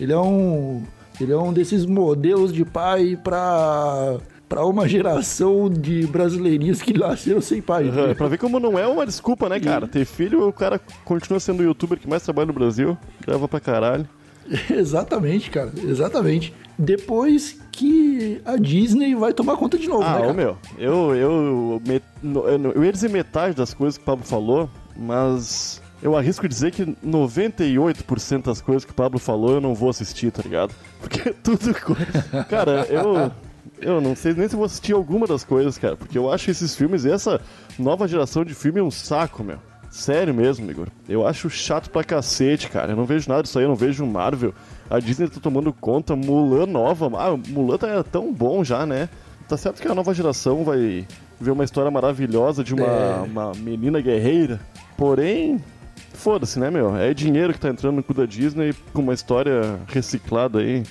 [0.00, 0.82] Ele é um
[1.20, 4.18] ele é um desses modelos de pai pra
[4.48, 7.84] para uma geração de brasileirinhos que nasceram sem pai.
[7.88, 9.88] Uhum, pra ver como não é uma desculpa, né, cara?
[9.88, 13.58] Ter filho, o cara continua sendo o youtuber que mais trabalha no Brasil, grava pra
[13.58, 14.06] caralho.
[14.70, 15.72] Exatamente, cara.
[15.82, 16.54] Exatamente.
[16.78, 21.82] Depois que a Disney vai tomar conta de novo, Ah, né, meu, eu, eu,
[22.74, 26.84] eu, ia dizer metade das coisas que o Pablo falou, mas eu arrisco dizer que
[26.84, 30.74] 98% das coisas que o Pablo falou eu não vou assistir, tá ligado?
[31.00, 31.74] Porque tudo.
[31.74, 31.96] co-
[32.48, 33.30] Cara, eu.
[33.80, 36.74] Eu não sei nem se vou assistir alguma das coisas, cara, porque eu acho esses
[36.76, 37.40] filmes e essa
[37.78, 39.58] nova geração de filme um saco, meu.
[39.90, 40.88] Sério mesmo, Igor.
[41.08, 42.92] Eu acho chato pra cacete, cara.
[42.92, 44.54] Eu não vejo nada disso aí, eu não vejo Marvel.
[44.94, 47.10] A Disney tá tomando conta, Mulan nova.
[47.18, 49.08] Ah, Mulan tá tão bom já, né?
[49.48, 51.06] Tá certo que a nova geração vai
[51.40, 53.16] ver uma história maravilhosa de uma, É.
[53.26, 54.60] uma menina guerreira.
[54.96, 55.60] Porém,
[56.12, 56.96] foda-se, né, meu?
[56.96, 60.82] É dinheiro que tá entrando no cu da Disney com uma história reciclada aí.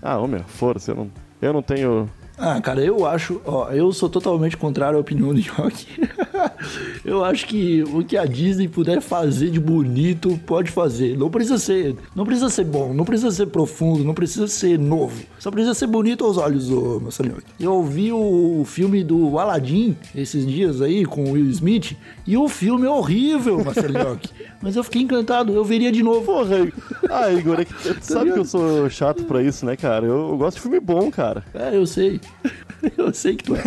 [0.00, 2.08] Ah, ô, meu, foda-se, eu não, eu não tenho.
[2.38, 5.86] Ah, cara, eu acho, ó, eu sou totalmente contrário à opinião do Yoki.
[7.04, 11.16] eu acho que o que a Disney puder fazer de bonito, pode fazer.
[11.16, 15.22] Não precisa ser, não precisa ser bom, não precisa ser profundo, não precisa ser novo.
[15.38, 17.38] Só precisa ser bonito aos olhos, ô Marcelinho.
[17.58, 21.96] Eu vi o filme do Aladdin esses dias aí com o Will Smith
[22.26, 24.20] e o filme é horrível, Marcelinho.
[24.60, 26.24] Mas eu fiquei encantado, eu veria de novo.
[26.24, 26.72] Porra,
[27.10, 30.06] ah, Igor, é que, sabe que eu sou chato pra isso, né, cara?
[30.06, 31.44] Eu, eu gosto de filme bom, cara.
[31.54, 32.20] É, eu sei.
[32.98, 33.62] Eu sei que tu é.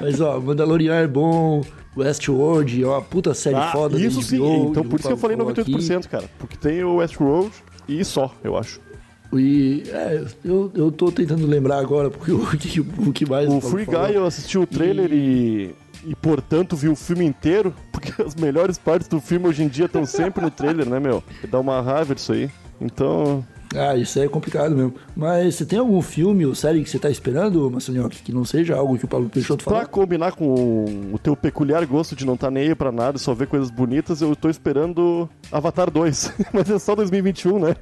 [0.00, 1.62] Mas, ó, Mandalorian é bom.
[1.96, 3.96] Westworld é uma puta série Ah, foda.
[3.96, 6.24] da isso sim, HBO, então por isso que eu falei Pablo falou 98%, cara.
[6.36, 7.52] Porque tem o Westworld
[7.88, 8.80] e só, eu acho.
[8.80, 8.86] aqui.
[9.34, 13.48] E, é, eu, eu tô tentando lembrar agora porque o que, o que mais.
[13.48, 13.84] O Free.
[13.84, 15.16] Guy eu assisti o trailer e...
[15.16, 15.74] e.
[16.14, 20.06] portanto vi o filme inteiro, porque as melhores partes do filme hoje em dia estão
[20.06, 21.22] sempre no trailer, né, meu?
[21.50, 22.50] Dá uma raiva disso aí.
[22.80, 23.44] Então.
[23.74, 24.94] Ah, isso aí é complicado mesmo.
[25.14, 28.76] Mas você tem algum filme ou série que você tá esperando, Marcelinho, que não seja
[28.76, 29.80] algo que o Paulo Peixoto falou?
[29.80, 33.20] Pra combinar com o teu peculiar gosto de não estar nem aí pra nada e
[33.20, 36.32] só ver coisas bonitas, eu tô esperando Avatar 2.
[36.52, 37.76] Mas é só 2021, né?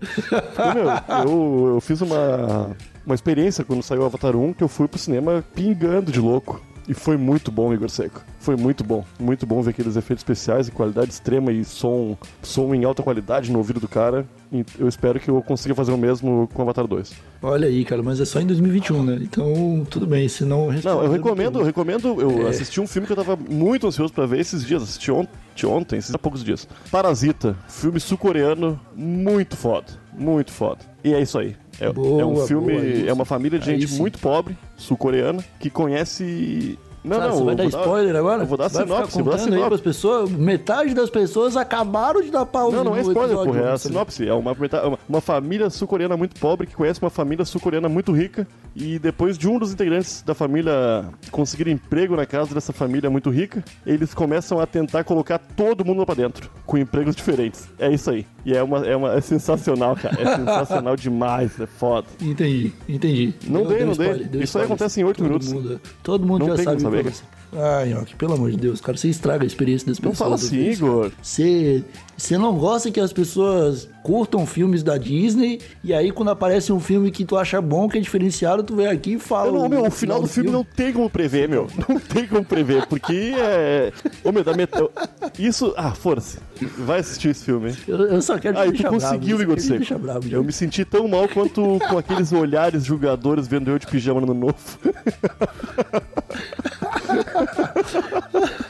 [0.74, 4.98] Meu, eu, eu fiz uma, uma experiência quando saiu Avatar 1 que eu fui pro
[4.98, 6.60] cinema pingando de louco.
[6.87, 8.22] E foi muito bom, Igor Seco.
[8.39, 9.05] Foi muito bom.
[9.18, 13.51] Muito bom ver aqueles efeitos especiais e qualidade extrema e som, som em alta qualidade
[13.51, 14.26] no ouvido do cara.
[14.53, 17.12] E eu espero que eu consiga fazer o mesmo com Avatar 2.
[17.43, 19.18] Olha aí, cara, mas é só em 2021, né?
[19.22, 20.70] Então, tudo bem, se não...
[20.70, 22.20] Não, eu recomendo, eu recomendo.
[22.20, 22.51] Eu É.
[22.51, 24.82] assisti um filme que eu tava muito ansioso pra ver esses dias.
[24.82, 25.28] Assisti ont
[25.64, 26.68] ontem, esses há poucos dias.
[26.91, 29.87] Parasita, filme sul-coreano, muito foda.
[30.16, 30.80] Muito foda.
[31.03, 31.57] E é isso aí.
[31.80, 35.70] É, Boa, é um filme, boa, é uma família de gente muito pobre, sul-coreana, que
[35.70, 38.42] conhece Não, Sabe, não, você vai dar vou dar- spoiler agora?
[38.42, 39.68] eu vou dar Você sinopse, vou dar aí sinopse.
[39.68, 40.30] pras pessoas.
[40.30, 43.61] Metade das pessoas acabaram de dar pausa Não, não é spoiler, porra.
[43.61, 44.26] É a sinopse.
[44.26, 48.46] É uma, uma, uma família sul-coreana muito pobre que conhece uma família sul-coreana muito rica.
[48.74, 53.28] E depois de um dos integrantes da família conseguir emprego na casa dessa família muito
[53.30, 57.68] rica, eles começam a tentar colocar todo mundo lá pra dentro, com empregos diferentes.
[57.78, 58.26] É isso aí.
[58.46, 60.16] E é, uma, é, uma, é sensacional, cara.
[60.20, 61.59] É sensacional demais.
[61.61, 62.07] É foda.
[62.20, 63.34] Entendi, entendi.
[63.46, 64.07] Não Deu- dei, não dei.
[64.07, 64.66] spoiler, Isso aí spoiler.
[64.66, 65.52] acontece em oito Todo minutos.
[65.52, 68.99] mundo- todo mundo Não já sabe como o que Nhoque, pelo amor de Deus, cara,
[68.99, 70.18] você estraga a experiência das Não pessoas.
[70.18, 70.70] fala às assim.
[70.70, 71.12] Igor.
[71.22, 71.84] Você,
[72.16, 76.80] você não gosta que as pessoas curtam filmes da Disney e aí quando aparece um
[76.80, 79.48] filme que tu acha bom, que é diferenciado, tu vem aqui e fala.
[79.48, 81.66] Eu não, meu, o final do filme não tem como prever, meu.
[81.88, 83.92] Não tem como prever, porque é.
[84.22, 84.70] Ô, meu, da met...
[84.78, 84.90] eu-
[85.38, 85.72] Isso.
[85.76, 86.38] Ah, força.
[86.78, 87.70] Vai assistir esse filme.
[87.70, 87.76] hein?
[87.88, 89.98] Eu, eu só quero te tu deixar conseguiu, bravo, Igor Seco.
[89.98, 94.20] bravo, Eu me senti tão mal quanto com aqueles olhares julgadores vendo eu de pijama
[94.20, 94.54] no novo.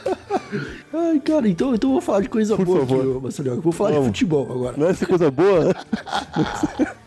[0.97, 3.01] Ai, cara, então, então eu vou falar de coisa Por boa favor.
[3.11, 3.61] aqui, Marcelinho.
[3.61, 4.07] Vou falar de Vamos.
[4.09, 4.77] futebol agora.
[4.77, 5.75] Não é essa coisa boa?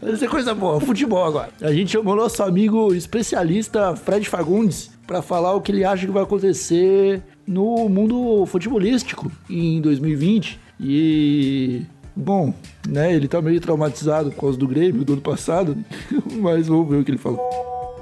[0.00, 1.50] Vai ser coisa boa, futebol agora.
[1.60, 6.12] A gente chamou nosso amigo especialista Fred Fagundes pra falar o que ele acha que
[6.12, 10.58] vai acontecer no mundo futebolístico em 2020.
[10.80, 11.82] E.
[12.14, 12.52] Bom,
[12.88, 13.14] né?
[13.14, 15.76] Ele tá meio traumatizado por causa do Grêmio do ano passado,
[16.40, 17.40] mas vamos ver o que ele falou.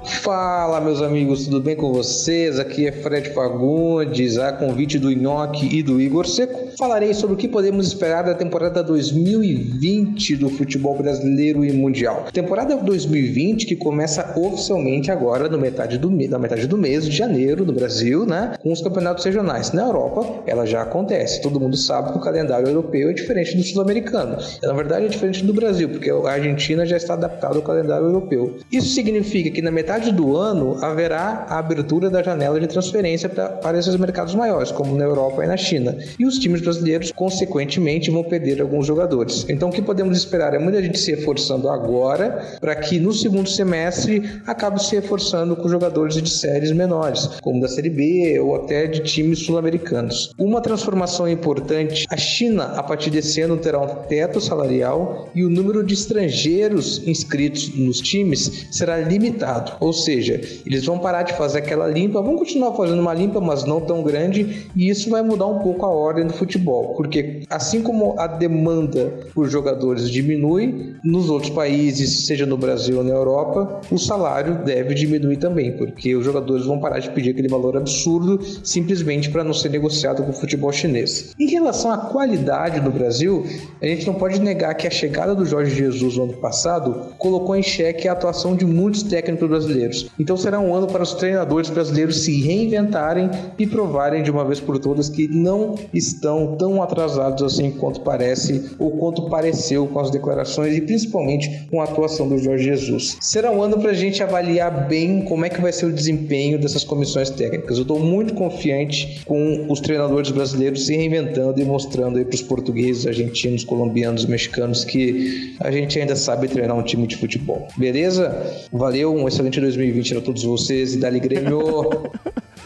[0.03, 2.57] Fala, meus amigos, tudo bem com vocês?
[2.57, 6.71] Aqui é Fred Fagundes, a convite do Nhoque e do Igor Seco.
[6.75, 12.25] Falarei sobre o que podemos esperar da temporada 2020 do futebol brasileiro e mundial.
[12.33, 17.63] Temporada 2020 que começa oficialmente agora no metade do, na metade do mês de janeiro
[17.63, 18.55] no Brasil, né?
[18.59, 19.71] Com os campeonatos regionais.
[19.71, 21.43] Na Europa, ela já acontece.
[21.43, 24.37] Todo mundo sabe que o calendário europeu é diferente do sul-americano.
[24.63, 28.57] Na verdade, é diferente do Brasil, porque a Argentina já está adaptada ao calendário europeu.
[28.71, 33.49] Isso significa que na metade do ano haverá a abertura da janela de transferência pra,
[33.49, 35.97] para esses mercados maiores, como na Europa e na China.
[36.17, 39.45] E os times brasileiros, consequentemente, vão perder alguns jogadores.
[39.49, 43.49] Então, o que podemos esperar é muita gente se reforçando agora, para que no segundo
[43.49, 48.87] semestre acabe se reforçando com jogadores de séries menores, como da Série B ou até
[48.87, 50.33] de times sul-americanos.
[50.37, 55.49] Uma transformação importante: a China, a partir desse ano, terá um teto salarial e o
[55.49, 59.73] número de estrangeiros inscritos nos times será limitado.
[59.81, 63.65] Ou seja, eles vão parar de fazer aquela limpa, vão continuar fazendo uma limpa, mas
[63.65, 67.81] não tão grande, e isso vai mudar um pouco a ordem do futebol, porque assim
[67.81, 73.81] como a demanda por jogadores diminui, nos outros países, seja no Brasil ou na Europa,
[73.91, 78.39] o salário deve diminuir também, porque os jogadores vão parar de pedir aquele valor absurdo
[78.63, 81.33] simplesmente para não ser negociado com o futebol chinês.
[81.39, 83.43] Em relação à qualidade do Brasil,
[83.81, 87.55] a gente não pode negar que a chegada do Jorge Jesus no ano passado colocou
[87.55, 89.70] em xeque a atuação de muitos técnicos brasileiros.
[90.19, 94.59] Então será um ano para os treinadores brasileiros se reinventarem e provarem de uma vez
[94.59, 100.11] por todas que não estão tão atrasados assim quanto parece ou quanto pareceu com as
[100.11, 103.17] declarações e principalmente com a atuação do Jorge Jesus.
[103.21, 106.59] Será um ano para a gente avaliar bem como é que vai ser o desempenho
[106.59, 107.77] dessas comissões técnicas.
[107.77, 112.41] Eu estou muito confiante com os treinadores brasileiros se reinventando e mostrando aí para os
[112.41, 117.67] portugueses, argentinos, colombianos, mexicanos que a gente ainda sabe treinar um time de futebol.
[117.77, 118.67] Beleza?
[118.71, 122.11] Valeu, um excelente 2020 a todos vocês e dali Grêmio!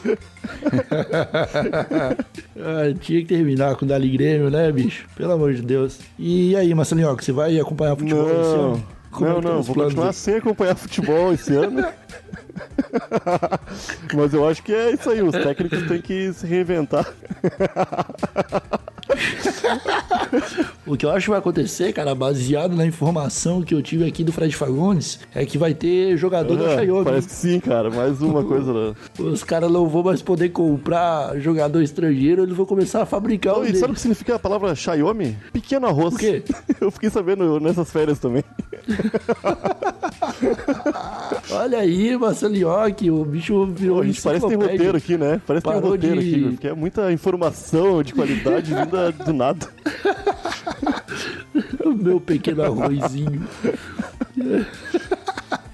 [2.57, 5.05] Ah, tinha que terminar com o Dali Grêmio, né, bicho?
[5.15, 5.99] Pelo amor de Deus.
[6.17, 8.87] E aí, Marcelinho, você vai acompanhar futebol esse Não, ano?
[9.11, 10.13] Como é não, que tá não, vou continuar aí?
[10.13, 11.85] sem acompanhar futebol esse ano.
[14.13, 17.05] Mas eu acho que é isso aí, os técnicos têm que se reinventar.
[20.87, 24.23] O que eu acho que vai acontecer, cara, baseado na informação que eu tive aqui
[24.23, 27.03] do Fred Fagundes, é que vai ter jogador da Ah, Xiaomi.
[27.03, 28.71] Parece que sim, cara, mais uma coisa.
[28.71, 28.93] Né?
[29.17, 33.65] Os caras não vão mais poder comprar jogador estrangeiro, eles vão começar a fabricar Não,
[33.65, 35.35] e sabe o que significa a palavra Xiaomi?
[35.51, 36.13] Pequeno arroz.
[36.13, 36.43] O quê?
[36.79, 38.43] Eu fiquei sabendo nessas férias também.
[41.51, 45.41] Olha aí, Marcelinhoque, o bicho virou Pô, a gente parece que tem roteiro aqui, né?
[45.47, 49.33] Parece que tem um roteiro de- aqui, porque é muita informação de qualidade vinda do
[49.33, 49.67] nada.
[51.85, 53.47] O meu pequeno arrozinho.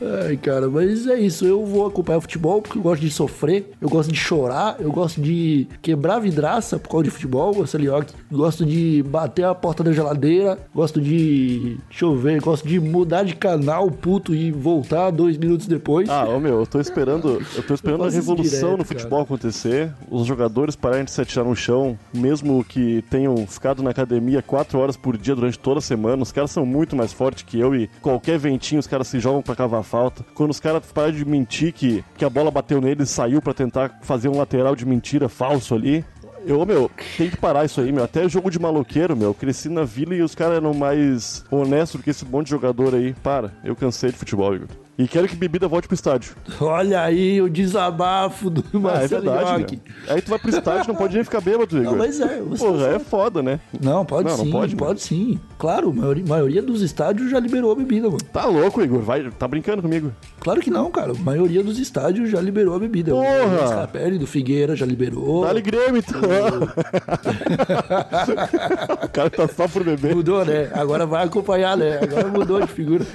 [0.02, 1.46] Ai, cara, mas é isso.
[1.46, 4.92] Eu vou acompanhar o futebol porque eu gosto de sofrer, eu gosto de chorar, eu
[4.92, 8.14] gosto de quebrar vidraça por causa de futebol, Marcelinhoque.
[8.32, 13.90] Gosto de bater a porta da geladeira, gosto de chover, gosto de mudar de canal
[13.92, 16.10] puto e voltar dois minutos depois.
[16.10, 19.22] Ah, ô meu, eu tô esperando, eu tô esperando Eu a revolução direto, no futebol
[19.22, 24.42] acontecer, os jogadores pararem de se atirar no chão, mesmo que tenham ficado na academia
[24.42, 26.24] quatro horas por dia durante toda a semana.
[26.24, 29.42] Os caras são muito mais fortes que eu e qualquer ventinho os caras se jogam
[29.42, 30.26] pra cavar falta.
[30.34, 33.54] Quando os caras pararam de mentir que, que a bola bateu nele e saiu pra
[33.54, 36.06] tentar fazer um lateral de mentira falso ali.
[36.46, 38.04] Eu, meu, tem que parar isso aí, meu.
[38.04, 39.34] Até jogo de maloqueiro, meu.
[39.34, 42.96] Cresci na vila e os caras eram mais honestos do que esse monte de jogador
[42.96, 43.14] aí.
[43.22, 44.68] Para, eu cansei de futebol, Igor.
[44.98, 46.34] E quero que bebida volte pro estádio.
[46.60, 49.82] Olha aí o desabafo do Ah, é Marcelo verdade, Nhoque.
[49.84, 50.16] meu.
[50.16, 51.92] Aí tu vai pro estádio não pode nem ficar bêbado, Igor.
[51.92, 53.60] Não, mas é, você Porra, é foda, né?
[53.82, 55.40] Não, pode Não, sim, não pode, pode, sim.
[55.58, 55.94] Claro, a
[56.28, 58.20] maioria, dos estádios já liberou a bebida, mano.
[58.32, 59.02] Tá louco, Igor.
[59.02, 60.12] Vai, tá brincando comigo.
[60.40, 61.14] Claro que não, cara.
[61.14, 63.12] A maioria dos estádios já liberou a bebida.
[63.12, 63.64] Porra!
[63.64, 65.46] O Scarpelli do Figueira já liberou.
[65.46, 66.22] Dá-lhe Grêmio, então.
[69.04, 70.16] o cara tá só por beber.
[70.16, 70.70] Mudou, né?
[70.74, 72.00] Agora vai acompanhar, né?
[72.02, 73.06] Agora mudou de figura.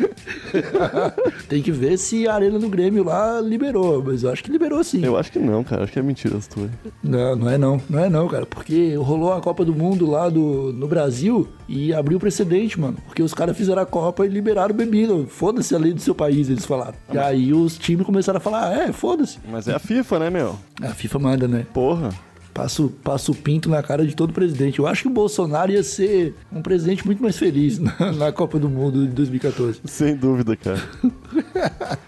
[1.49, 4.83] Tem que ver se a Arena do Grêmio lá liberou, mas eu acho que liberou
[4.83, 5.05] sim.
[5.05, 5.85] Eu acho que não, cara.
[5.85, 6.71] Acho que é mentira as tuas.
[7.03, 7.81] Não, não é não.
[7.89, 8.47] Não é não, cara.
[8.47, 12.97] Porque rolou a Copa do Mundo lá do, no Brasil e abriu precedente, mano.
[13.07, 15.15] Porque os caras fizeram a Copa e liberaram bebida.
[15.29, 16.95] Foda-se a lei do seu país, eles falaram.
[17.13, 19.39] E aí os times começaram a falar, ah, é, foda-se.
[19.51, 20.57] Mas é a FIFA, né, meu?
[20.83, 21.67] A FIFA manda, né?
[21.73, 22.11] Porra.
[22.57, 24.79] Passa, o- passa o pinto na cara de todo presidente.
[24.79, 28.59] Eu acho que o Bolsonaro ia ser um presidente muito mais feliz na, na Copa
[28.59, 29.81] do Mundo de 2014.
[29.85, 30.83] Sem dúvida, cara.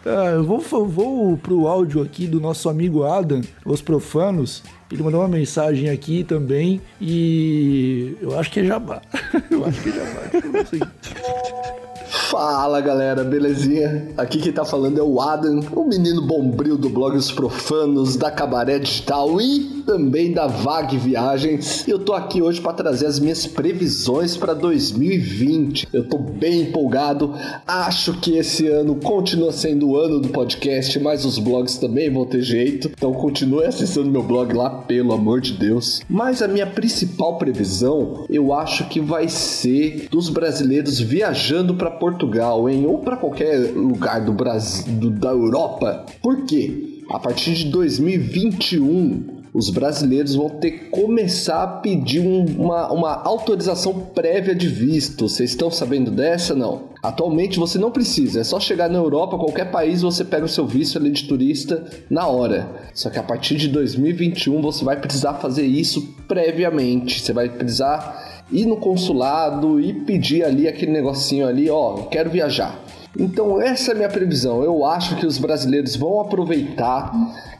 [0.06, 4.62] Ah, eu vou, vou pro áudio aqui do nosso amigo Adam, Os Profanos.
[4.90, 9.02] Ele mandou uma mensagem aqui também e eu acho que é jabá.
[9.50, 10.20] Eu acho que é jabá.
[10.32, 11.77] Deixa eu ver isso aqui.
[12.30, 14.08] Fala galera, belezinha?
[14.14, 18.30] Aqui quem tá falando é o Adam, o menino bombril do blog Os Profanos, da
[18.30, 21.88] Cabaré Digital e também da Vag Viagens.
[21.88, 25.88] Eu tô aqui hoje para trazer as minhas previsões para 2020.
[25.90, 27.32] Eu tô bem empolgado,
[27.66, 32.26] acho que esse ano continua sendo o ano do podcast, mas os blogs também vão
[32.26, 32.90] ter jeito.
[32.94, 36.02] Então continue acessando meu blog lá, pelo amor de Deus.
[36.06, 42.17] Mas a minha principal previsão, eu acho que vai ser dos brasileiros viajando para Portugal,
[42.68, 42.86] hein?
[42.86, 46.06] Ou para qualquer lugar do Brasil, do- da Europa.
[46.22, 47.02] Por quê?
[47.10, 53.22] A partir de 2021, os brasileiros vão ter que começar a pedir um- uma, uma
[53.24, 55.28] autorização prévia de visto.
[55.28, 56.54] Vocês estão sabendo dessa?
[56.54, 56.88] Não.
[57.02, 60.66] Atualmente você não precisa, é só chegar na Europa, qualquer país, você pega o seu
[60.66, 62.68] visto ali de turista na hora.
[62.92, 67.20] Só que a partir de 2021 você vai precisar fazer isso previamente.
[67.22, 72.78] Você vai precisar ir no consulado e pedir ali aquele negocinho ali, ó, quero viajar.
[73.18, 74.62] Então essa é a minha previsão.
[74.62, 77.12] Eu acho que os brasileiros vão aproveitar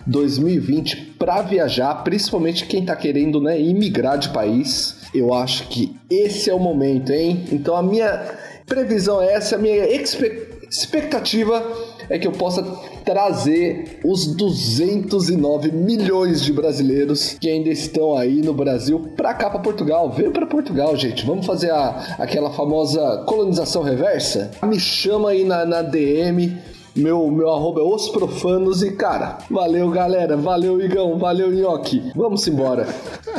[0.07, 4.97] 2020 para viajar, principalmente quem tá querendo, né, imigrar de país.
[5.15, 7.45] Eu acho que esse é o momento, hein?
[7.53, 8.35] Então a minha
[8.67, 11.63] previsão é essa, a minha expe- expectativa
[12.09, 12.63] é que eu possa
[13.05, 19.61] trazer os 209 milhões de brasileiros que ainda estão aí no Brasil pra cá pra
[19.61, 20.11] Portugal.
[20.11, 21.25] Vem pra Portugal, gente.
[21.27, 24.51] Vamos fazer a, aquela famosa colonização reversa?
[24.63, 26.57] Me chama aí na, na DM.
[26.97, 30.37] Meu, meu arroba é Os Profanos e, cara, valeu, galera.
[30.37, 31.17] Valeu, Igão.
[31.17, 32.11] Valeu, Nhoque.
[32.15, 32.89] Vamos embora.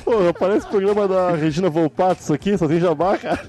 [0.05, 3.41] Porra, parece o programa da Regina Volpato isso aqui, só tem jabá, cara.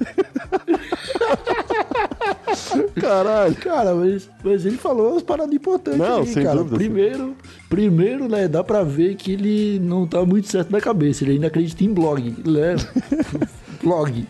[3.00, 3.54] Caralho.
[3.56, 6.58] Cara, mas, mas ele falou umas paradas importantes Não, aí, sem cara.
[6.58, 7.36] dúvida, Primeiro,
[7.68, 11.24] primeiro, né, dá pra ver que ele não tá muito certo na cabeça.
[11.24, 12.76] Ele ainda acredita em blog, né?
[13.82, 14.26] blog.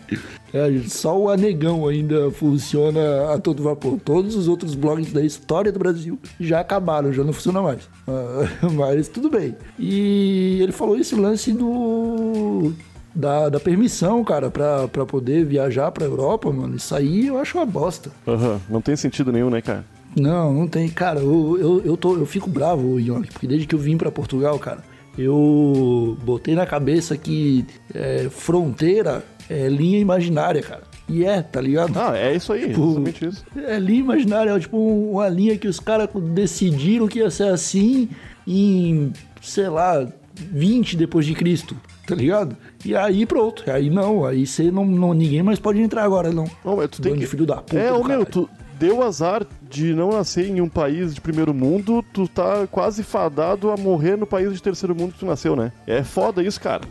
[0.53, 3.97] É, só o Anegão ainda funciona a todo vapor.
[4.03, 7.87] Todos os outros blogs da história do Brasil já acabaram, já não funciona mais.
[8.07, 9.55] Ah, mas tudo bem.
[9.79, 12.73] E ele falou esse lance do
[13.13, 16.75] da, da permissão, cara, pra, pra poder viajar pra Europa, mano.
[16.75, 18.11] Isso aí eu acho uma bosta.
[18.27, 19.85] Aham, não tem sentido nenhum, né, cara?
[20.15, 20.89] Não, não tem.
[20.89, 24.11] Cara, eu, eu, eu, tô, eu fico bravo, Yonk, porque desde que eu vim pra
[24.11, 24.83] Portugal, cara,
[25.17, 30.83] eu botei na cabeça que é, fronteira é linha imaginária, cara.
[31.09, 31.97] E é, tá ligado?
[31.97, 33.45] Ah, é isso aí, Tipo, exatamente isso.
[33.55, 38.07] É linha imaginária, é tipo uma linha que os caras decidiram que ia ser assim
[38.47, 41.75] em, sei lá, 20 depois de Cristo,
[42.07, 42.55] tá ligado?
[42.83, 46.45] E aí pronto, aí não, aí você não, não ninguém mais pode entrar agora, não.
[46.65, 47.25] Não, mas tu tem que...
[47.25, 47.77] filho da puta.
[47.77, 48.49] É, ô meu, tu
[48.81, 53.69] deu azar de não nascer em um país de primeiro mundo, tu tá quase fadado
[53.69, 55.71] a morrer no país de terceiro mundo que tu nasceu, né?
[55.85, 56.81] É foda isso, cara.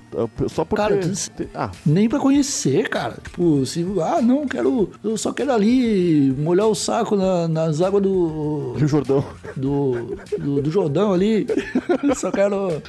[0.49, 0.83] Só porque...
[0.83, 3.17] Cara, tu- nem pra conhecer, cara.
[3.23, 3.85] Tipo, se.
[4.03, 4.89] Ah, não, quero.
[5.03, 8.75] Eu só quero ali molhar o saco na- nas águas do.
[8.79, 9.25] Rio Jordão.
[9.57, 11.47] Do, do, do Jordão ali.
[12.17, 12.81] só quero.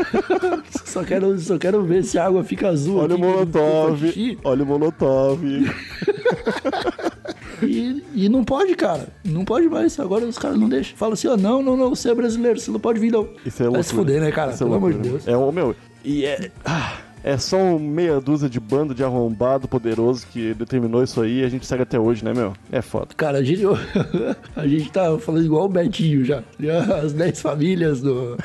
[0.86, 1.38] só quero.
[1.38, 2.96] Só quero ver se a água fica azul.
[2.98, 5.40] Olha o aqui, vou Molotov, olha o Molotov.
[7.62, 9.08] E, e não pode, cara.
[9.24, 9.98] Não pode mais.
[9.98, 10.96] Agora os caras não deixam.
[10.96, 13.28] Fala assim, ó, não, não, não, você é brasileiro, você não pode vir, não.
[13.44, 13.82] Isso é Vai loucura.
[13.82, 14.52] se fuder, né, cara?
[14.52, 14.98] Isso é Pelo amor de.
[15.00, 15.28] Deus.
[15.28, 16.50] É, ô meu, e é...
[16.64, 21.40] ah, é só um meia dúzia de bando de arrombado poderoso que determinou isso aí
[21.40, 22.54] e a gente segue até hoje, né, meu?
[22.72, 23.08] É foda.
[23.14, 23.62] Cara, a gente,
[24.56, 26.42] a gente tá falando igual o Betinho já.
[27.02, 28.38] As 10 famílias do.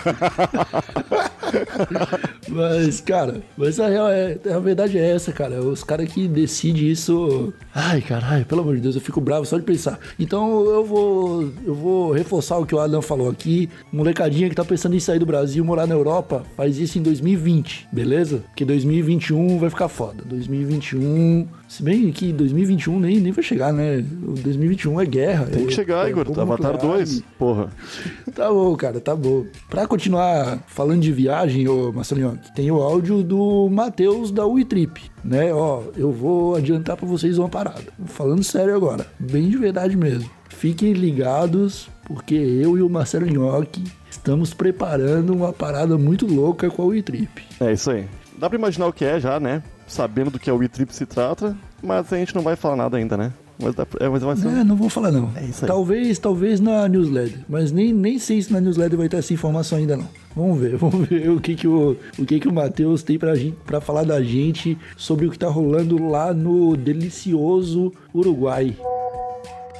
[2.49, 5.61] mas, cara, mas a, real é, a verdade é essa, cara.
[5.61, 7.53] Os caras que decidem isso.
[7.77, 9.99] Ai, caralho, pelo amor de Deus, eu fico bravo só de pensar.
[10.17, 11.51] Então eu vou.
[11.65, 13.69] Eu vou reforçar o que o Adam falou aqui.
[13.91, 17.89] Molecadinha que tá pensando em sair do Brasil morar na Europa, faz isso em 2020,
[17.91, 18.37] beleza?
[18.47, 20.23] Porque 2021 vai ficar foda.
[20.25, 24.01] 2021 se bem que 2021 nem, nem vai chegar, né?
[24.01, 25.45] 2021 é guerra.
[25.47, 26.25] Tem que é, chegar, é, Igor.
[26.25, 27.69] É Avatar 2, porra.
[28.33, 29.45] Tá bom, cara, tá bom.
[29.69, 35.53] Pra continuar falando de viagem, ô Marcelinho, tem o áudio do Matheus da Uitrip, né?
[35.53, 37.83] Ó, eu vou adiantar pra vocês uma parada.
[38.05, 40.29] Falando sério agora, bem de verdade mesmo.
[40.49, 46.83] Fiquem ligados, porque eu e o Marcelo Nhoque estamos preparando uma parada muito louca com
[46.83, 47.43] a Uitrip.
[47.59, 48.07] É isso aí.
[48.37, 49.63] Dá pra imaginar o que é já, né?
[49.87, 52.97] sabendo do que é o e-trip se trata, mas a gente não vai falar nada
[52.97, 53.31] ainda, né?
[53.57, 54.47] Mas, dá, é, mas vai ser...
[54.47, 55.31] É, não vou falar não.
[55.35, 55.67] É isso aí.
[55.67, 59.77] Talvez, talvez na newsletter, mas nem, nem sei se na newsletter vai ter essa informação
[59.77, 60.07] ainda não.
[60.35, 63.35] Vamos ver, vamos ver o que que o, o, que que o Matheus tem pra,
[63.35, 68.75] gente, pra falar da gente sobre o que tá rolando lá no delicioso Uruguai.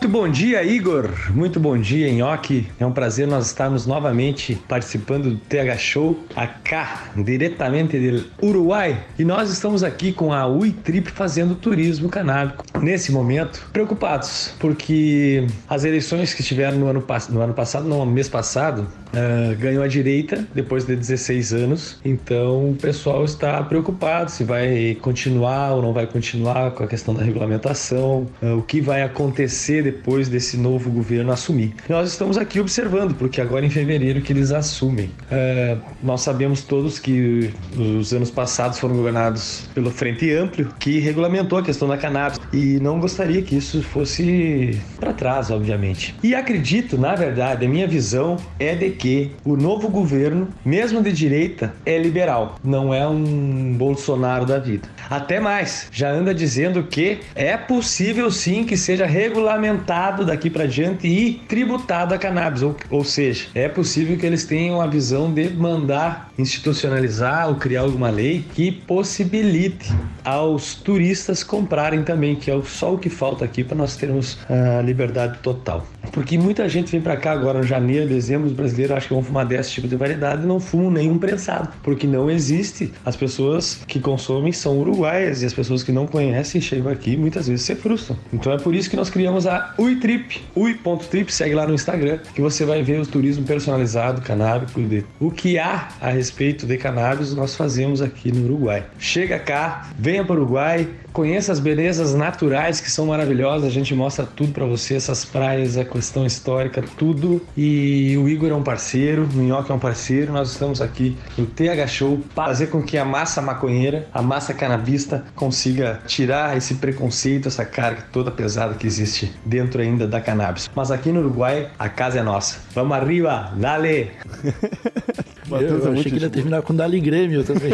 [0.05, 1.09] Muito bom dia, Igor.
[1.31, 2.67] Muito bom dia, Nhoque.
[2.79, 9.03] É um prazer nós estarmos novamente participando do TH Show, acá, diretamente do Uruguai.
[9.17, 12.63] E nós estamos aqui com a Ui Trip fazendo turismo canábico.
[12.79, 18.29] Nesse momento, preocupados, porque as eleições que tiveram no ano, no ano passado, no mês
[18.29, 21.99] passado, uh, ganhou a direita depois de 16 anos.
[22.05, 27.15] Então o pessoal está preocupado se vai continuar ou não vai continuar com a questão
[27.15, 29.94] da regulamentação, uh, o que vai acontecer depois
[30.29, 31.73] desse novo governo assumir.
[31.89, 35.07] Nós estamos aqui observando, porque agora em fevereiro que eles assumem.
[35.31, 41.57] Uh, nós sabemos todos que os anos passados foram governados pelo Frente Amplio, que regulamentou
[41.57, 46.15] a questão da cannabis e não gostaria que isso fosse para trás, obviamente.
[46.23, 51.11] E acredito, na verdade, a minha visão é de que o novo governo, mesmo de
[51.11, 54.87] direita, é liberal, não é um Bolsonaro da vida.
[55.09, 59.84] Até mais, já anda dizendo que é possível sim que seja regulamentado
[60.25, 64.81] daqui para diante e tributado a cannabis, ou, ou seja, é possível que eles tenham
[64.81, 72.35] a visão de mandar institucionalizar ou criar alguma lei que possibilite aos turistas comprarem também,
[72.35, 75.85] que é só o que falta aqui para nós termos a liberdade total.
[76.11, 79.23] Porque muita gente vem para cá agora em janeiro, dezembro, os brasileiros acham que vão
[79.23, 82.91] fumar desse tipo de variedade e não fumam nenhum prensado, porque não existe.
[83.05, 87.47] As pessoas que consomem são uruguaias e as pessoas que não conhecem chegam aqui muitas
[87.47, 88.17] vezes se frustram.
[88.33, 92.41] Então é por isso que nós criamos a UiTrip, ui.trip, segue lá no Instagram, que
[92.41, 97.33] você vai ver o turismo personalizado, canábico, de o que há a respeito de cannabis
[97.33, 98.85] nós fazemos aqui no Uruguai.
[98.97, 103.95] Chega cá, venha para o Uruguai, conheça as belezas naturais que são maravilhosas, a gente
[103.95, 107.41] mostra tudo para você, essas praias, a questão histórica, tudo.
[107.55, 111.45] E o Igor é um parceiro, o Minhoca é um parceiro, nós estamos aqui no
[111.45, 116.75] TH Show para fazer com que a massa maconheira, a massa canabista consiga tirar esse
[116.75, 120.69] preconceito, essa carga toda pesada que existe dentro ainda da cannabis.
[120.75, 122.59] Mas aqui no Uruguai, a casa é nossa.
[122.73, 124.11] Vamos arriba, dale!
[125.47, 127.71] Matheus eu é achei que ele ia terminar com Dali Grêmio também.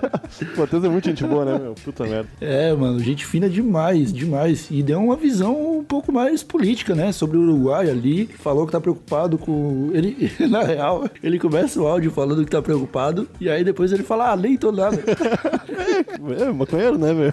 [0.56, 1.74] Matheus é muito gente boa, né, meu?
[1.74, 2.28] Puta merda.
[2.40, 4.68] É, mano, gente fina demais, demais.
[4.70, 7.12] E deu uma visão um pouco mais política, né?
[7.12, 8.26] Sobre o Uruguai ali.
[8.38, 9.90] Falou que tá preocupado com.
[9.92, 13.28] Ele, na real, ele começa o áudio falando que tá preocupado.
[13.40, 14.98] E aí depois ele fala, ah, nem tô nada.
[16.38, 17.32] é, maconheiro, né, meu?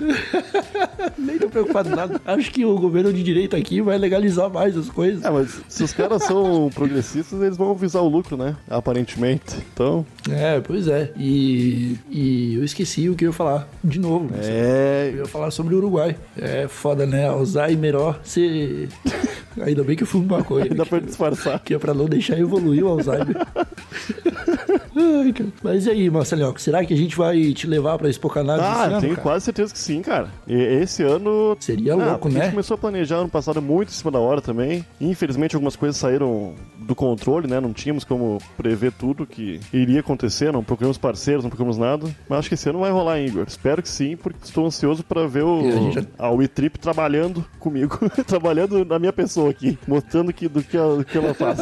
[1.18, 2.20] nem tô preocupado nada.
[2.24, 5.24] Acho que o governo de direita aqui vai legalizar mais as coisas.
[5.24, 8.56] É, mas se os caras são progressistas, eles vão visar o lucro, né?
[8.68, 9.56] aparentemente.
[9.72, 10.04] Então.
[10.28, 11.12] É, pois é.
[11.16, 14.30] E, e eu esqueci o que eu ia falar de novo.
[14.34, 14.49] É.
[14.50, 16.16] Eu ia falar sobre o Uruguai.
[16.36, 17.28] É foda, né?
[17.28, 18.14] Alzheimer, ó.
[18.22, 18.88] Você.
[19.60, 20.68] Ainda bem que eu fumo maconha.
[20.74, 21.58] Dá pra disfarçar.
[21.60, 23.36] Que é pra não deixar evoluir o Alzheimer.
[24.96, 28.64] Ai, Mas e aí, Marcelinho, será que a gente vai te levar pra Expo Cannabis
[28.64, 29.22] ah, ano, tenho cara?
[29.22, 30.28] quase certeza que sim, cara.
[30.46, 31.56] E esse ano...
[31.60, 32.40] Seria ah, louco, né?
[32.40, 34.84] A gente começou a planejar ano passado muito em cima da hora também.
[35.00, 37.60] Infelizmente, algumas coisas saíram do controle, né?
[37.60, 42.06] Não tínhamos como prever tudo que iria acontecer, não procuramos parceiros, não procuramos nada.
[42.28, 43.44] Mas acho que esse ano vai rolar, Igor.
[43.46, 45.62] Espero que sim, porque estou ansioso para ver o,
[46.18, 51.04] a WeTrip trabalhando comigo, trabalhando na minha pessoa aqui, mostrando que, do, que ela, do
[51.04, 51.58] que ela faz.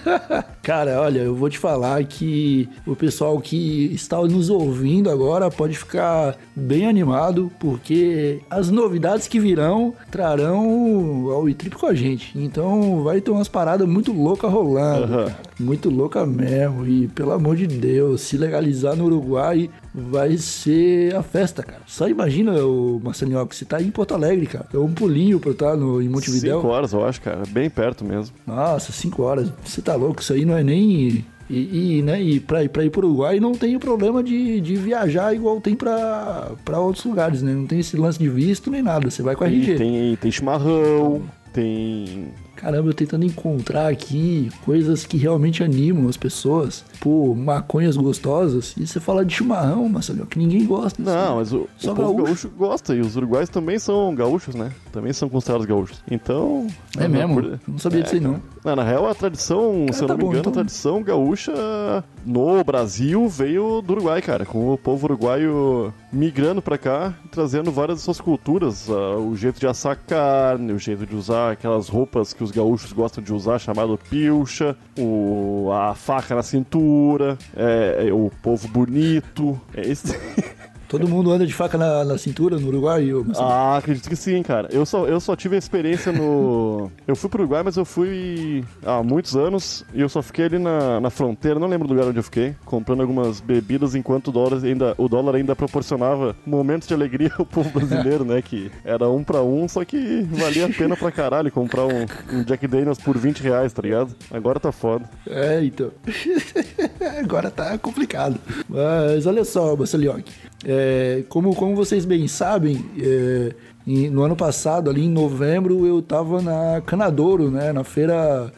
[0.62, 5.76] Cara, olha, eu vou te falar que o pessoal que está nos ouvindo agora pode
[5.76, 12.32] ficar bem animado, porque as novidades que virão trarão ao WeTrip com a gente.
[12.38, 15.32] Então vai ter umas paradas muito loucas rolando, uhum.
[15.60, 16.86] muito louca mesmo.
[16.86, 21.82] E pelo amor de Deus, se legalizar no Uruguai, vai ser a festa, cara.
[21.86, 24.66] Só imagina, o Marcelinho, que você tá em Porto Alegre, cara.
[24.72, 26.60] É um pulinho pra estar no, em Montevidéu.
[26.60, 27.42] Cinco horas, eu acho, cara.
[27.48, 28.34] Bem perto mesmo.
[28.46, 29.52] Nossa, cinco horas.
[29.64, 30.20] Você tá louco?
[30.20, 31.24] Isso aí não é nem.
[31.50, 34.74] E, e, né, e pra, pra ir pro Uruguai não tem o problema de, de
[34.76, 37.52] viajar igual tem pra, pra outros lugares, né?
[37.52, 39.10] Não tem esse lance de visto nem nada.
[39.10, 39.72] Você vai com a RG.
[39.72, 41.22] E tem, tem chimarrão,
[41.52, 46.84] tem Caramba, eu tentando encontrar aqui coisas que realmente animam as pessoas.
[47.00, 48.74] Pô, maconhas gostosas.
[48.76, 51.02] E você fala de chimarrão, Marcelo, que ninguém gosta.
[51.02, 52.22] Não, mas o, Só o gaúcho.
[52.24, 52.94] gaúcho gosta.
[52.94, 54.70] E os uruguais também são gaúchos, né?
[54.92, 56.02] Também são considerados gaúchos.
[56.10, 56.66] Então.
[56.98, 57.40] É mesmo?
[57.40, 58.40] Eu não sabia disso aí, não.
[58.64, 60.52] Não, Na real, a tradição, se eu tá não me bom, engano, então.
[60.52, 64.44] a tradição gaúcha no Brasil veio do Uruguai, cara.
[64.44, 68.88] Com o povo uruguaio migrando pra cá, trazendo várias suas culturas.
[68.88, 72.92] ah, o jeito de assar carne, o jeito de usar aquelas roupas que os gaúchos
[72.92, 79.60] gostam de usar, chamado pilcha, o, a faca na cintura, é, é, o povo bonito.
[79.74, 80.16] É esse.
[80.92, 83.12] Todo mundo anda de faca na, na cintura no Uruguai?
[83.14, 83.48] ô, Marcelo?
[83.48, 84.68] Ah, acredito que sim, cara.
[84.70, 86.90] Eu só, eu só tive a experiência no.
[87.08, 90.58] Eu fui pro Uruguai, mas eu fui há muitos anos e eu só fiquei ali
[90.58, 94.32] na, na fronteira, não lembro do lugar onde eu fiquei, comprando algumas bebidas enquanto o
[94.32, 98.40] dólar ainda, o dólar ainda proporcionava momentos de alegria ao povo brasileiro, né?
[98.40, 102.44] Que era um pra um, só que valia a pena pra caralho comprar um, um
[102.44, 104.14] Jack Daniels por 20 reais, tá ligado?
[104.30, 105.08] Agora tá foda.
[105.26, 105.90] É, então.
[107.20, 108.38] Agora tá complicado.
[108.68, 110.24] Mas olha só, Marcelioc.
[110.64, 113.52] É, como, como vocês bem sabem, é,
[113.86, 117.72] em- no ano passado, ali em novembro, eu tava na Canadouro, né?
[117.72, 118.52] Na Feira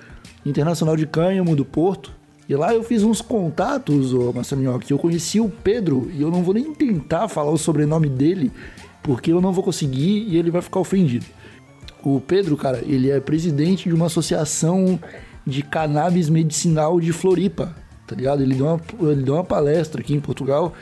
[0.45, 2.13] Internacional de Cânhamo do Porto.
[2.47, 6.31] E lá eu fiz uns contatos, ô Marcelinho, que eu conheci o Pedro, e eu
[6.31, 8.53] não vou nem tentar falar o sobrenome dele,
[9.03, 11.25] porque eu não vou conseguir e ele vai ficar ofendido.
[12.03, 15.01] O Pedro, cara, ele é presidente de uma associação
[15.47, 17.75] de cannabis medicinal de Floripa,
[18.07, 18.43] tá ligado?
[18.43, 18.81] Ele deu uma,
[19.11, 20.75] ele deu uma palestra aqui em Portugal,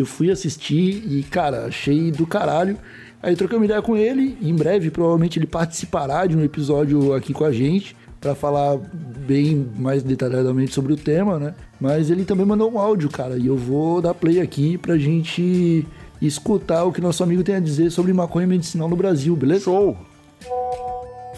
[0.00, 2.76] eu fui assistir e, cara, achei do caralho.
[3.22, 7.32] Aí troquei uma ideia com ele, em breve provavelmente ele participará de um episódio aqui
[7.32, 8.78] com a gente para falar
[9.26, 11.54] bem mais detalhadamente sobre o tema, né?
[11.80, 15.86] Mas ele também mandou um áudio, cara, e eu vou dar play aqui pra gente
[16.20, 19.64] escutar o que nosso amigo tem a dizer sobre maconha medicinal no Brasil, beleza?
[19.64, 20.07] Show!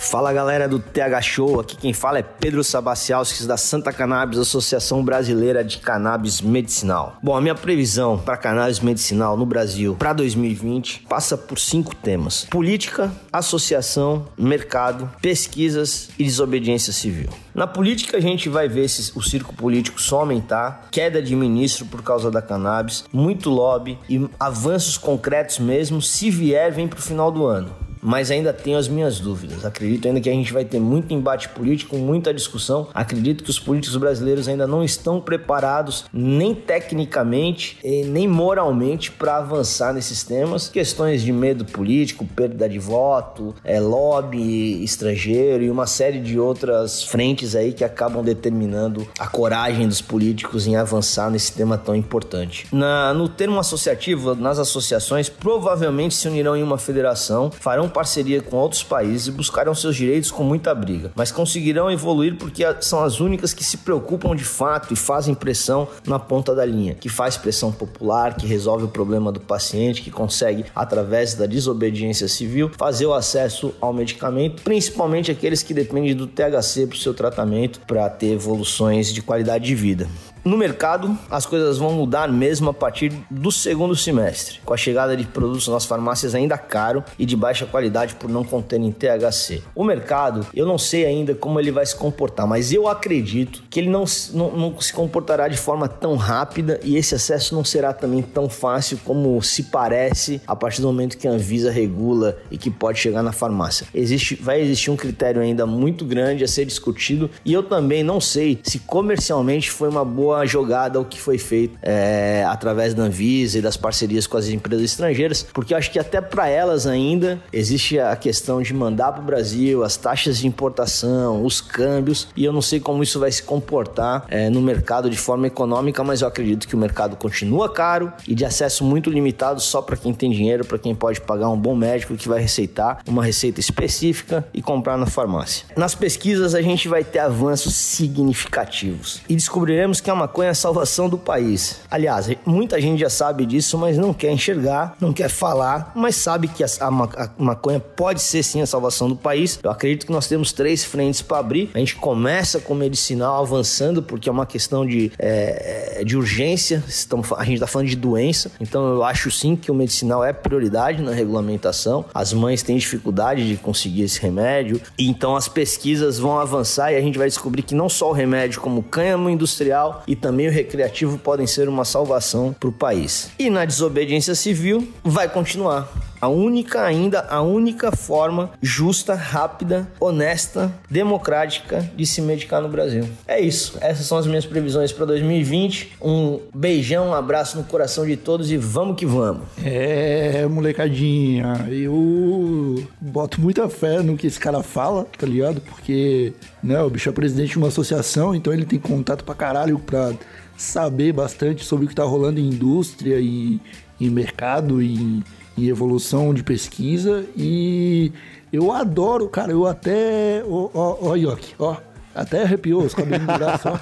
[0.00, 5.04] Fala galera do TH Show, aqui quem fala é Pedro Sabacialskis da Santa Cannabis, Associação
[5.04, 7.18] Brasileira de Cannabis Medicinal.
[7.22, 12.46] Bom, a minha previsão para cannabis medicinal no Brasil para 2020 passa por cinco temas:
[12.46, 17.28] política, associação, mercado, pesquisas e desobediência civil.
[17.54, 22.02] Na política a gente vai ver o circo político só aumentar, queda de ministro por
[22.02, 27.44] causa da cannabis, muito lobby e avanços concretos mesmo, se vier, vem pro final do
[27.44, 29.64] ano mas ainda tenho as minhas dúvidas.
[29.64, 32.88] Acredito ainda que a gente vai ter muito embate político, muita discussão.
[32.94, 39.92] Acredito que os políticos brasileiros ainda não estão preparados, nem tecnicamente, nem moralmente, para avançar
[39.92, 40.68] nesses temas.
[40.68, 47.02] Questões de medo político, perda de voto, é, lobby estrangeiro e uma série de outras
[47.02, 52.66] frentes aí que acabam determinando a coragem dos políticos em avançar nesse tema tão importante.
[52.72, 58.56] Na- no termo associativo, nas associações, provavelmente se unirão em uma federação, farão parceria com
[58.56, 63.20] outros países e buscarão seus direitos com muita briga, mas conseguirão evoluir porque são as
[63.20, 67.36] únicas que se preocupam de fato e fazem pressão na ponta da linha, que faz
[67.36, 73.06] pressão popular, que resolve o problema do paciente, que consegue, através da desobediência civil, fazer
[73.06, 78.08] o acesso ao medicamento, principalmente aqueles que dependem do THC para o seu tratamento, para
[78.08, 80.08] ter evoluções de qualidade de vida.
[80.42, 85.14] No mercado, as coisas vão mudar mesmo a partir do segundo semestre, com a chegada
[85.14, 89.62] de produtos nas farmácias ainda caro e de baixa qualidade por não conterem THC.
[89.74, 93.80] O mercado, eu não sei ainda como ele vai se comportar, mas eu acredito que
[93.80, 97.92] ele não, não, não se comportará de forma tão rápida e esse acesso não será
[97.92, 102.56] também tão fácil como se parece a partir do momento que a Anvisa regula e
[102.56, 103.86] que pode chegar na farmácia.
[103.94, 108.22] Existe, vai existir um critério ainda muito grande a ser discutido e eu também não
[108.22, 113.58] sei se comercialmente foi uma boa jogada o que foi feito é, através da Anvisa
[113.58, 117.38] e das parcerias com as empresas estrangeiras, porque eu acho que até para elas ainda
[117.52, 122.44] existe a questão de mandar para o Brasil as taxas de importação, os câmbios e
[122.44, 126.22] eu não sei como isso vai se comportar é, no mercado de forma econômica, mas
[126.22, 130.12] eu acredito que o mercado continua caro e de acesso muito limitado só para quem
[130.12, 134.46] tem dinheiro, para quem pode pagar um bom médico que vai receitar uma receita específica
[134.52, 135.66] e comprar na farmácia.
[135.76, 140.54] Nas pesquisas a gente vai ter avanços significativos e descobriremos que a maconha é a
[140.54, 141.80] salvação do país.
[141.90, 146.48] Aliás, muita gente já sabe disso, mas não quer enxergar, não quer falar, mas sabe
[146.48, 149.58] que a, a, a maconha pode ser sim a salvação do país.
[149.62, 151.70] Eu acredito que nós temos três frentes para abrir.
[151.74, 156.82] A gente começa com medicinal avançando, porque é uma questão de, é, de urgência.
[156.86, 160.32] Estamos, a gente está falando de doença, então eu acho sim que o medicinal é
[160.32, 162.04] prioridade na regulamentação.
[162.12, 167.00] As mães têm dificuldade de conseguir esse remédio, então as pesquisas vão avançar e a
[167.00, 170.50] gente vai descobrir que não só o remédio, como o cânhamo industrial e também o
[170.50, 173.30] recreativo podem ser uma salvação para o país.
[173.38, 175.88] E na desobediência civil vai continuar.
[176.20, 183.08] A única ainda, a única forma justa, rápida, honesta, democrática de se medicar no Brasil.
[183.26, 183.78] É isso.
[183.80, 185.96] Essas são as minhas previsões para 2020.
[186.00, 189.44] Um beijão, um abraço no coração de todos e vamos que vamos.
[189.64, 195.60] É, molecadinha, eu boto muita fé no que esse cara fala, tá ligado?
[195.62, 199.78] Porque, né, o bicho é presidente de uma associação, então ele tem contato pra caralho
[199.78, 200.12] pra
[200.60, 203.60] saber bastante sobre o que tá rolando em indústria e
[204.00, 205.22] em mercado e
[205.56, 208.12] em evolução de pesquisa e
[208.52, 210.42] eu adoro, cara, eu até.
[210.48, 211.76] Ó, ó, ó Yoki, ó.
[212.12, 213.78] Até arrepiou os cabelos do braço, ó.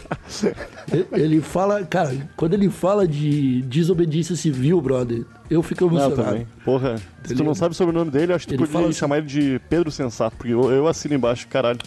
[1.17, 6.17] Ele fala, cara, quando ele fala de desobediência civil, brother, eu fico emocionado.
[6.17, 6.47] Não, também.
[6.65, 9.19] Porra, se tu não sabe sobre o nome dele, acho que tu Ele podia chamar
[9.19, 11.79] ele de Pedro Sensato, porque eu, eu assino embaixo, caralho.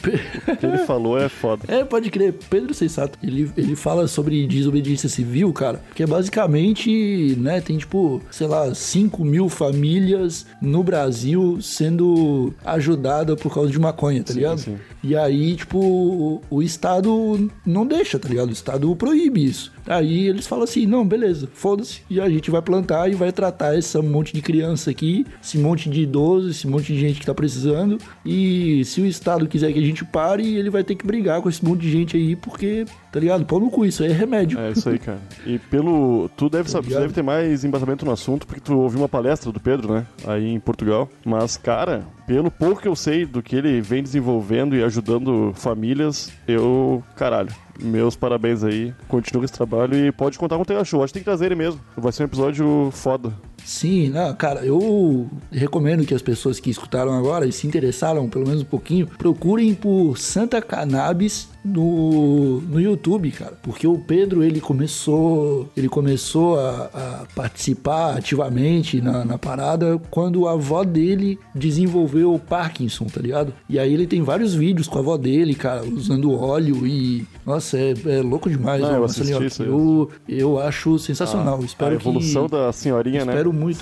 [0.47, 1.63] o que ele falou é foda.
[1.67, 3.17] É, pode crer, Pedro Sensato.
[3.21, 8.73] Ele, ele fala sobre desobediência civil, cara, que é basicamente, né, tem tipo, sei lá,
[8.73, 14.59] 5 mil famílias no Brasil sendo ajudadas por causa de maconha, tá Sim, ligado?
[14.59, 14.77] sim.
[15.03, 18.49] E aí, tipo, o, o Estado não deixa, tá ligado?
[18.49, 19.71] O Estado proíbe isso.
[19.87, 22.01] Aí eles falam assim: não, beleza, foda-se.
[22.07, 25.89] E a gente vai plantar e vai tratar esse monte de criança aqui, esse monte
[25.89, 27.97] de idoso, esse monte de gente que tá precisando.
[28.25, 31.49] E se o Estado quiser que a gente pare, ele vai ter que brigar com
[31.49, 33.45] esse monte de gente aí, porque, tá ligado?
[33.45, 34.59] Pau no cu, isso aí é remédio.
[34.59, 35.19] É isso aí, cara.
[35.45, 36.29] E pelo.
[36.37, 37.01] Tu deve saber, tu ligado?
[37.01, 40.05] deve ter mais embasamento no assunto, porque tu ouviu uma palestra do Pedro, né?
[40.25, 41.09] Aí em Portugal.
[41.25, 46.31] Mas, cara, pelo pouco que eu sei do que ele vem desenvolvendo e ajudando famílias,
[46.47, 47.03] eu.
[47.15, 47.53] Caralho.
[47.81, 48.93] Meus parabéns aí.
[49.07, 51.03] Continua esse trabalho e pode contar com o Tega Show.
[51.03, 51.81] Acho que tem que trazer ele mesmo.
[51.97, 53.33] Vai ser um episódio foda.
[53.63, 58.47] Sim, não, cara, eu recomendo que as pessoas que escutaram agora e se interessaram pelo
[58.47, 63.57] menos um pouquinho, procurem por Santa Cannabis no, no YouTube, cara.
[63.61, 70.47] Porque o Pedro, ele começou, ele começou a, a participar ativamente na, na parada quando
[70.47, 73.53] a avó dele desenvolveu o Parkinson, tá ligado?
[73.69, 77.25] E aí ele tem vários vídeos com a avó dele, cara, usando óleo e...
[77.45, 78.81] Nossa, é, é louco demais.
[78.81, 81.59] Não, ó, eu assisti isso eu, eu acho sensacional.
[81.61, 82.51] A- Espero a evolução que...
[82.51, 83.31] da senhorinha, né?
[83.33, 83.79] Espero muito.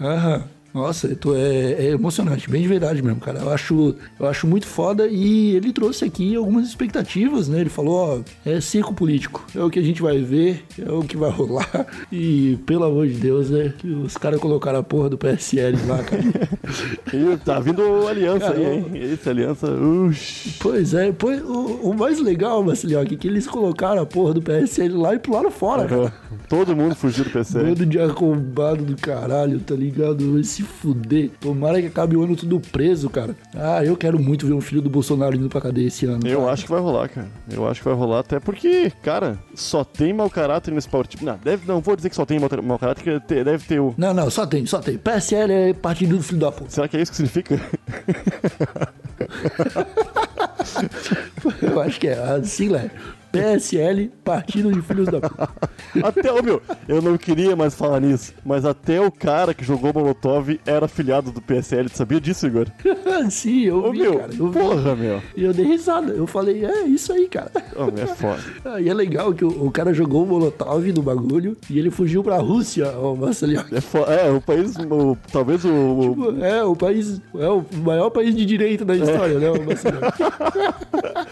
[0.00, 0.44] Aham.
[0.72, 3.40] Nossa, tô- é, é emocionante, bem de verdade mesmo, cara.
[3.40, 7.60] Eu acho, eu acho muito foda e ele trouxe aqui algumas expectativas, né?
[7.60, 11.02] Ele falou, ó, é circo político, é o que a gente vai ver, é o
[11.02, 11.68] que vai rolar.
[12.12, 13.72] E, pelo amor de Deus, né?
[13.78, 16.22] que Os caras colocaram a porra do PSL lá, cara.
[17.12, 18.86] E tá vindo aliança Cara, aí, hein?
[18.94, 19.70] Esse aliança.
[19.70, 20.54] Uxi.
[20.60, 24.42] Pois é, pois, o, o mais legal, Marcelinho, é que eles colocaram a porra do
[24.42, 26.12] PSL lá e pularam fora, cara.
[26.48, 27.58] Todo mundo fugiu do PC.
[27.58, 30.32] Bando de arrombado do caralho, tá ligado?
[30.32, 31.30] Vai se fuder.
[31.40, 33.34] Tomara que acabe o ano tudo preso, cara.
[33.54, 36.26] Ah, eu quero muito ver um filho do Bolsonaro indo pra cadeia esse ano.
[36.26, 36.52] Eu cara.
[36.52, 37.28] acho que vai rolar, cara.
[37.50, 41.24] Eu acho que vai rolar, até porque, cara, só tem mau caráter nesse partido.
[41.24, 43.94] Não, deve, não vou dizer que só tem mau, mau caráter, te- deve ter o.
[43.96, 44.98] Não, não, só tem, só tem.
[44.98, 46.70] PSL é partido do filho da puta.
[46.70, 47.60] Será que é isso que significa?
[51.62, 52.18] Eu acho que é.
[52.18, 52.90] A sigla é
[53.32, 55.48] PSL, Partido de Filhos da Puta.
[56.04, 59.92] até, ô meu, eu não queria mais falar nisso, mas até o cara que jogou
[59.92, 61.88] Molotov era filiado do PSL.
[61.88, 62.66] Tu sabia disso, Igor?
[63.30, 64.30] Sim, eu Ô vi, meu, cara.
[64.38, 64.58] Eu vi.
[64.58, 65.22] porra, meu.
[65.36, 66.12] E eu dei risada.
[66.12, 67.50] Eu falei, é isso aí, cara.
[67.76, 68.40] Ô, meu, é foda.
[68.64, 71.90] Ah, E é legal que o, o cara jogou o Molotov no bagulho e ele
[71.90, 73.64] fugiu pra Rússia, ó, Marcelinho.
[73.72, 77.20] É, fo- é, o país, o- talvez o, o- Tipo, É, o país.
[77.38, 80.00] É o maior país de direito da história, né, o Marcelinho?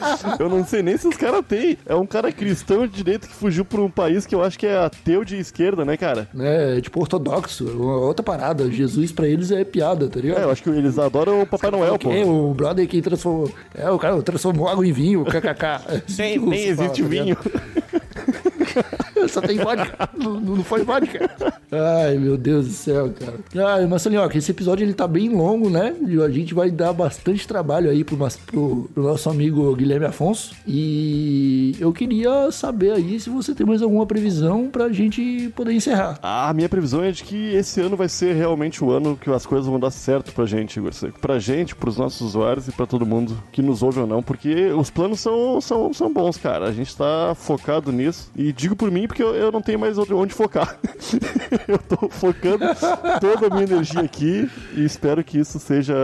[0.38, 1.78] Eu não sei nem se os caras têm.
[1.86, 4.66] É um cara cristão de direito que fugiu pra um país que eu acho que
[4.66, 6.28] é ateu de esquerda, né, cara?
[6.38, 7.80] É, tipo, ortodoxo.
[7.80, 8.70] Outra parada.
[8.70, 10.40] Jesus pra eles é piada, tá ligado?
[10.40, 12.10] É, eu acho que eles adoram o Papai Noel, pô.
[12.10, 13.50] É, o brother que transformou.
[13.74, 16.02] É, o cara transformou água em vinho, kkk.
[16.18, 17.36] Nem, nem existe vinho.
[19.28, 20.08] Só tem vodka.
[20.16, 21.30] não, não foi vodka.
[21.70, 23.74] Ai, meu Deus do céu, cara.
[23.74, 25.94] Ai, Marcelinho, ó, esse episódio ele tá bem longo, né?
[26.06, 30.54] E a gente vai dar bastante trabalho aí pro, pro, pro nosso amigo Guilherme Afonso.
[30.66, 36.18] E eu queria saber aí se você tem mais alguma previsão pra gente poder encerrar.
[36.22, 39.44] A minha previsão é de que esse ano vai ser realmente o ano que as
[39.44, 41.18] coisas vão dar certo pra gente, Igor Seco.
[41.20, 44.66] Pra gente, pros nossos usuários e pra todo mundo que nos ouve ou não, porque
[44.66, 46.66] os planos são, são, são bons, cara.
[46.66, 48.30] A gente tá focado nisso.
[48.36, 50.78] E digo por mim porque eu, eu não tenho mais onde focar.
[51.66, 52.64] eu tô focando
[53.20, 55.94] toda a minha energia aqui e espero que isso seja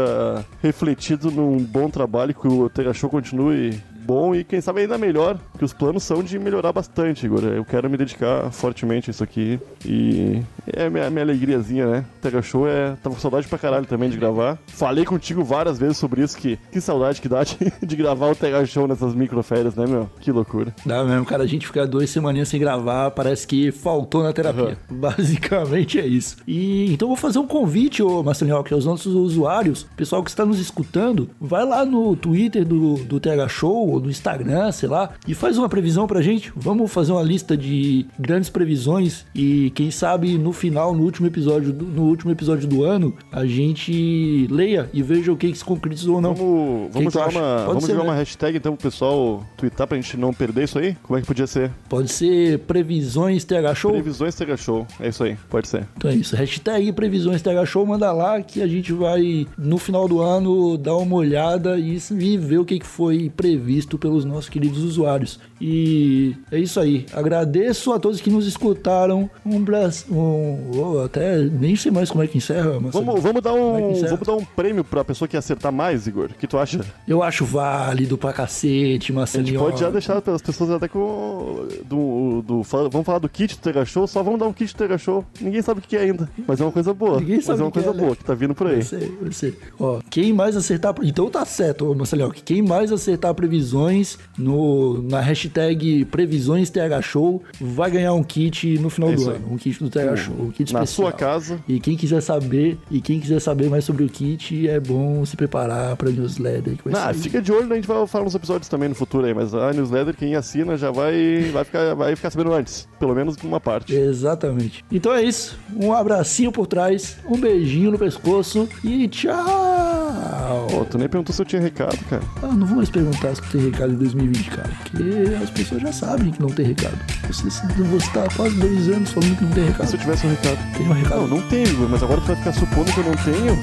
[0.63, 5.65] refletido num bom trabalho, que o Tega continue bom e quem sabe ainda melhor, que
[5.65, 7.45] os planos são de melhorar bastante, Igor.
[7.45, 12.05] Eu quero me dedicar fortemente a isso aqui e é minha, minha alegriazinha, né?
[12.21, 12.97] Tega Show é.
[13.03, 14.59] Tava com saudade pra caralho também de gravar.
[14.69, 17.57] Falei contigo várias vezes sobre isso, que, que saudade que dá de,
[17.97, 20.09] gravar o Tega Show nessas microférias, né, meu?
[20.21, 20.75] Que loucura.
[20.85, 21.45] Dá mesmo, cara.
[21.45, 24.79] A gente ficar duas semaninhas sem gravar, parece que faltou na terapia.
[24.91, 24.97] Uhum.
[24.99, 26.37] Basicamente é isso.
[26.47, 30.45] E então vou fazer um convite, ô Marcelinho, que aos nossos usuários, pessoal que está
[30.45, 35.11] nos escutando, vai lá no Twitter do, do TH Show ou no Instagram, sei lá,
[35.27, 36.53] e faz uma previsão pra gente.
[36.57, 41.73] Vamos fazer uma lista de grandes previsões e quem sabe no final, no último episódio
[41.73, 45.65] do, no último episódio do ano, a gente leia e veja o que, que se
[45.65, 46.35] concretizou ou não.
[46.35, 48.11] Vamos, vamos jogar, uma, vamos ser, jogar né?
[48.11, 50.97] uma hashtag então pro pessoal twittar pra gente não perder isso aí?
[51.03, 51.71] Como é que podia ser?
[51.89, 53.93] Pode ser previsões TH Show?
[53.93, 55.87] Previsões TH Show, é isso aí, pode ser.
[55.97, 60.09] Então é isso, hashtag previsões TH Show, manda lá que a gente vai no final
[60.09, 64.49] do ano dar uma olhada e, e ver o que, que foi previsto pelos nossos
[64.49, 65.39] queridos usuários.
[65.61, 67.07] E é isso aí.
[67.13, 69.31] Agradeço a todos que nos escutaram.
[69.45, 70.13] Um braço.
[70.13, 72.79] Um, oh, até nem sei mais como é que encerra.
[72.81, 76.07] Mas vamos, vamos, dar um, é vamos dar um prêmio pra pessoa que acertar mais,
[76.07, 76.31] Igor.
[76.31, 76.81] O que tu acha?
[77.07, 79.61] Eu acho válido pra cacete, Marcelinho.
[79.61, 81.67] A gente pode já deixar as pessoas até com.
[81.85, 84.79] Do, do, vamos falar do kit do Tega Show, só vamos dar um kit do
[84.79, 85.25] Tega Show.
[85.41, 86.29] Ninguém sabe o que é ainda.
[86.47, 87.21] Mas é uma coisa boa.
[87.21, 88.17] Ninguém sabe mas é uma coisa é, boa né?
[88.17, 88.83] que tá vindo por aí.
[88.83, 89.55] Você, você.
[89.79, 90.95] Ó, quem mais acertar.
[91.03, 92.33] Então tá certo, Marcelinho.
[92.33, 98.79] Quem mais acertar previsões previsões no, na hashtag Previsões TH Show vai ganhar um kit
[98.79, 99.47] no final é do ano.
[99.51, 100.35] Um kit do TH Show.
[100.39, 101.11] Um kit na especial.
[101.11, 101.59] sua casa.
[101.67, 105.37] E quem quiser saber, e quem quiser saber mais sobre o kit, é bom se
[105.37, 106.77] preparar pra newsletter.
[106.77, 109.35] Que vai fica de olho, a gente vai falar nos episódios também no futuro aí,
[109.35, 112.89] mas a newsletter, quem assina já vai, vai, ficar, vai ficar sabendo antes.
[112.99, 113.95] Pelo menos uma parte.
[113.95, 114.85] Exatamente.
[114.91, 115.59] Então é isso.
[115.75, 120.67] Um abracinho por trás, um beijinho no pescoço e tchau!
[120.71, 122.23] Pô, tu nem perguntou se eu tinha recado, cara.
[122.43, 124.71] Ah, não vou mais perguntar se tu tem recado em 2020, cara.
[124.83, 126.99] Porque as pessoas já sabem que não tem recado.
[127.27, 129.87] Você, você tá há quase dois anos falando que não tem recado.
[129.89, 130.77] Se eu tivesse um recado?
[130.77, 131.21] Tem um recado?
[131.21, 133.57] Não, não tenho, mas agora tu vai ficar supondo que eu não tenho?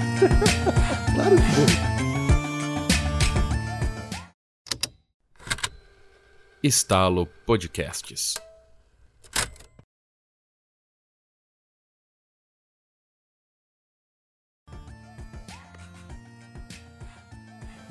[1.16, 1.91] claro que vou.
[6.64, 8.36] Estalo Podcasts.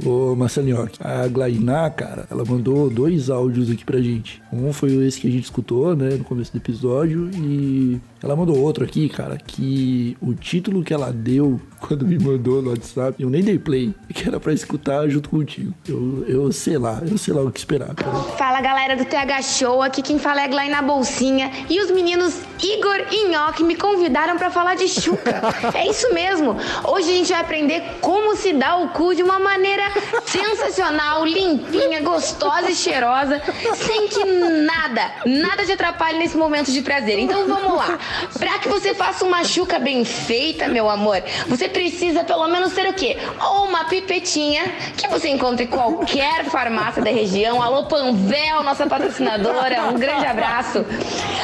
[0.04, 4.42] Ô Marcelinho, a Glainá, cara, ela mandou dois áudios aqui pra gente.
[4.50, 8.58] Um foi esse que a gente escutou, né, no começo do episódio, e ela mandou
[8.58, 13.30] outro aqui, cara, que o título que ela deu quando me mandou no WhatsApp, eu
[13.30, 15.72] nem dei play, que era pra escutar junto contigo.
[15.88, 17.94] Eu, eu sei lá, eu sei lá o que esperar.
[17.94, 18.12] Cara.
[18.36, 22.38] Fala galera do TH Show, aqui quem fala é a Glainá Bolsinha, e os meninos
[22.62, 25.40] Igor e Nhoque me convidaram para falar de chuca.
[25.74, 26.56] é isso mesmo,
[26.86, 29.84] hoje a gente vai aprender como se dá o cu de uma maneira
[30.26, 33.40] sensacional, limpinha, gostosa e cheirosa,
[33.74, 37.18] sem que nada, nada te atrapalhe nesse momento de prazer.
[37.18, 37.98] Então vamos lá.
[38.38, 42.88] Pra que você faça uma chuca bem feita, meu amor, você precisa pelo menos ter
[42.88, 43.16] o quê?
[43.40, 44.64] Ou uma pipetinha,
[44.96, 47.62] que você encontra em qualquer farmácia da região.
[47.62, 50.84] Alô, Panvel, nossa patrocinadora, um grande abraço.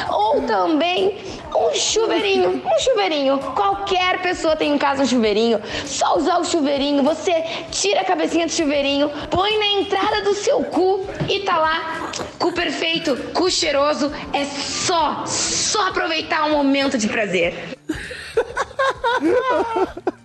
[0.09, 1.17] Ou também
[1.55, 3.39] um chuveirinho, um chuveirinho.
[3.55, 5.61] Qualquer pessoa tem em casa um chuveirinho.
[5.85, 10.63] Só usar o chuveirinho, você tira a cabecinha do chuveirinho, põe na entrada do seu
[10.63, 12.11] cu e tá lá.
[12.37, 14.11] Cu perfeito, cu cheiroso.
[14.33, 17.77] É só, só aproveitar um momento de prazer.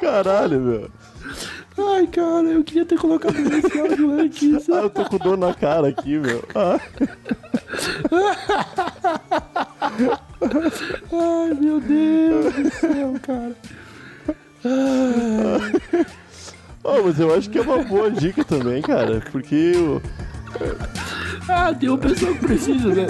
[0.00, 0.90] Caralho, meu.
[1.78, 4.68] Ai, cara, eu queria ter colocado esse áudio antes.
[4.68, 6.44] Ah, eu tô com dor na cara aqui, meu.
[6.54, 6.78] Ah.
[11.12, 13.56] Ai, meu Deus do céu, cara.
[14.64, 15.72] Ai.
[16.82, 19.22] Oh, mas eu acho que é uma boa dica também, cara.
[19.30, 20.02] Porque o.
[21.48, 23.06] Ah, tem uma pessoa que precisa, né?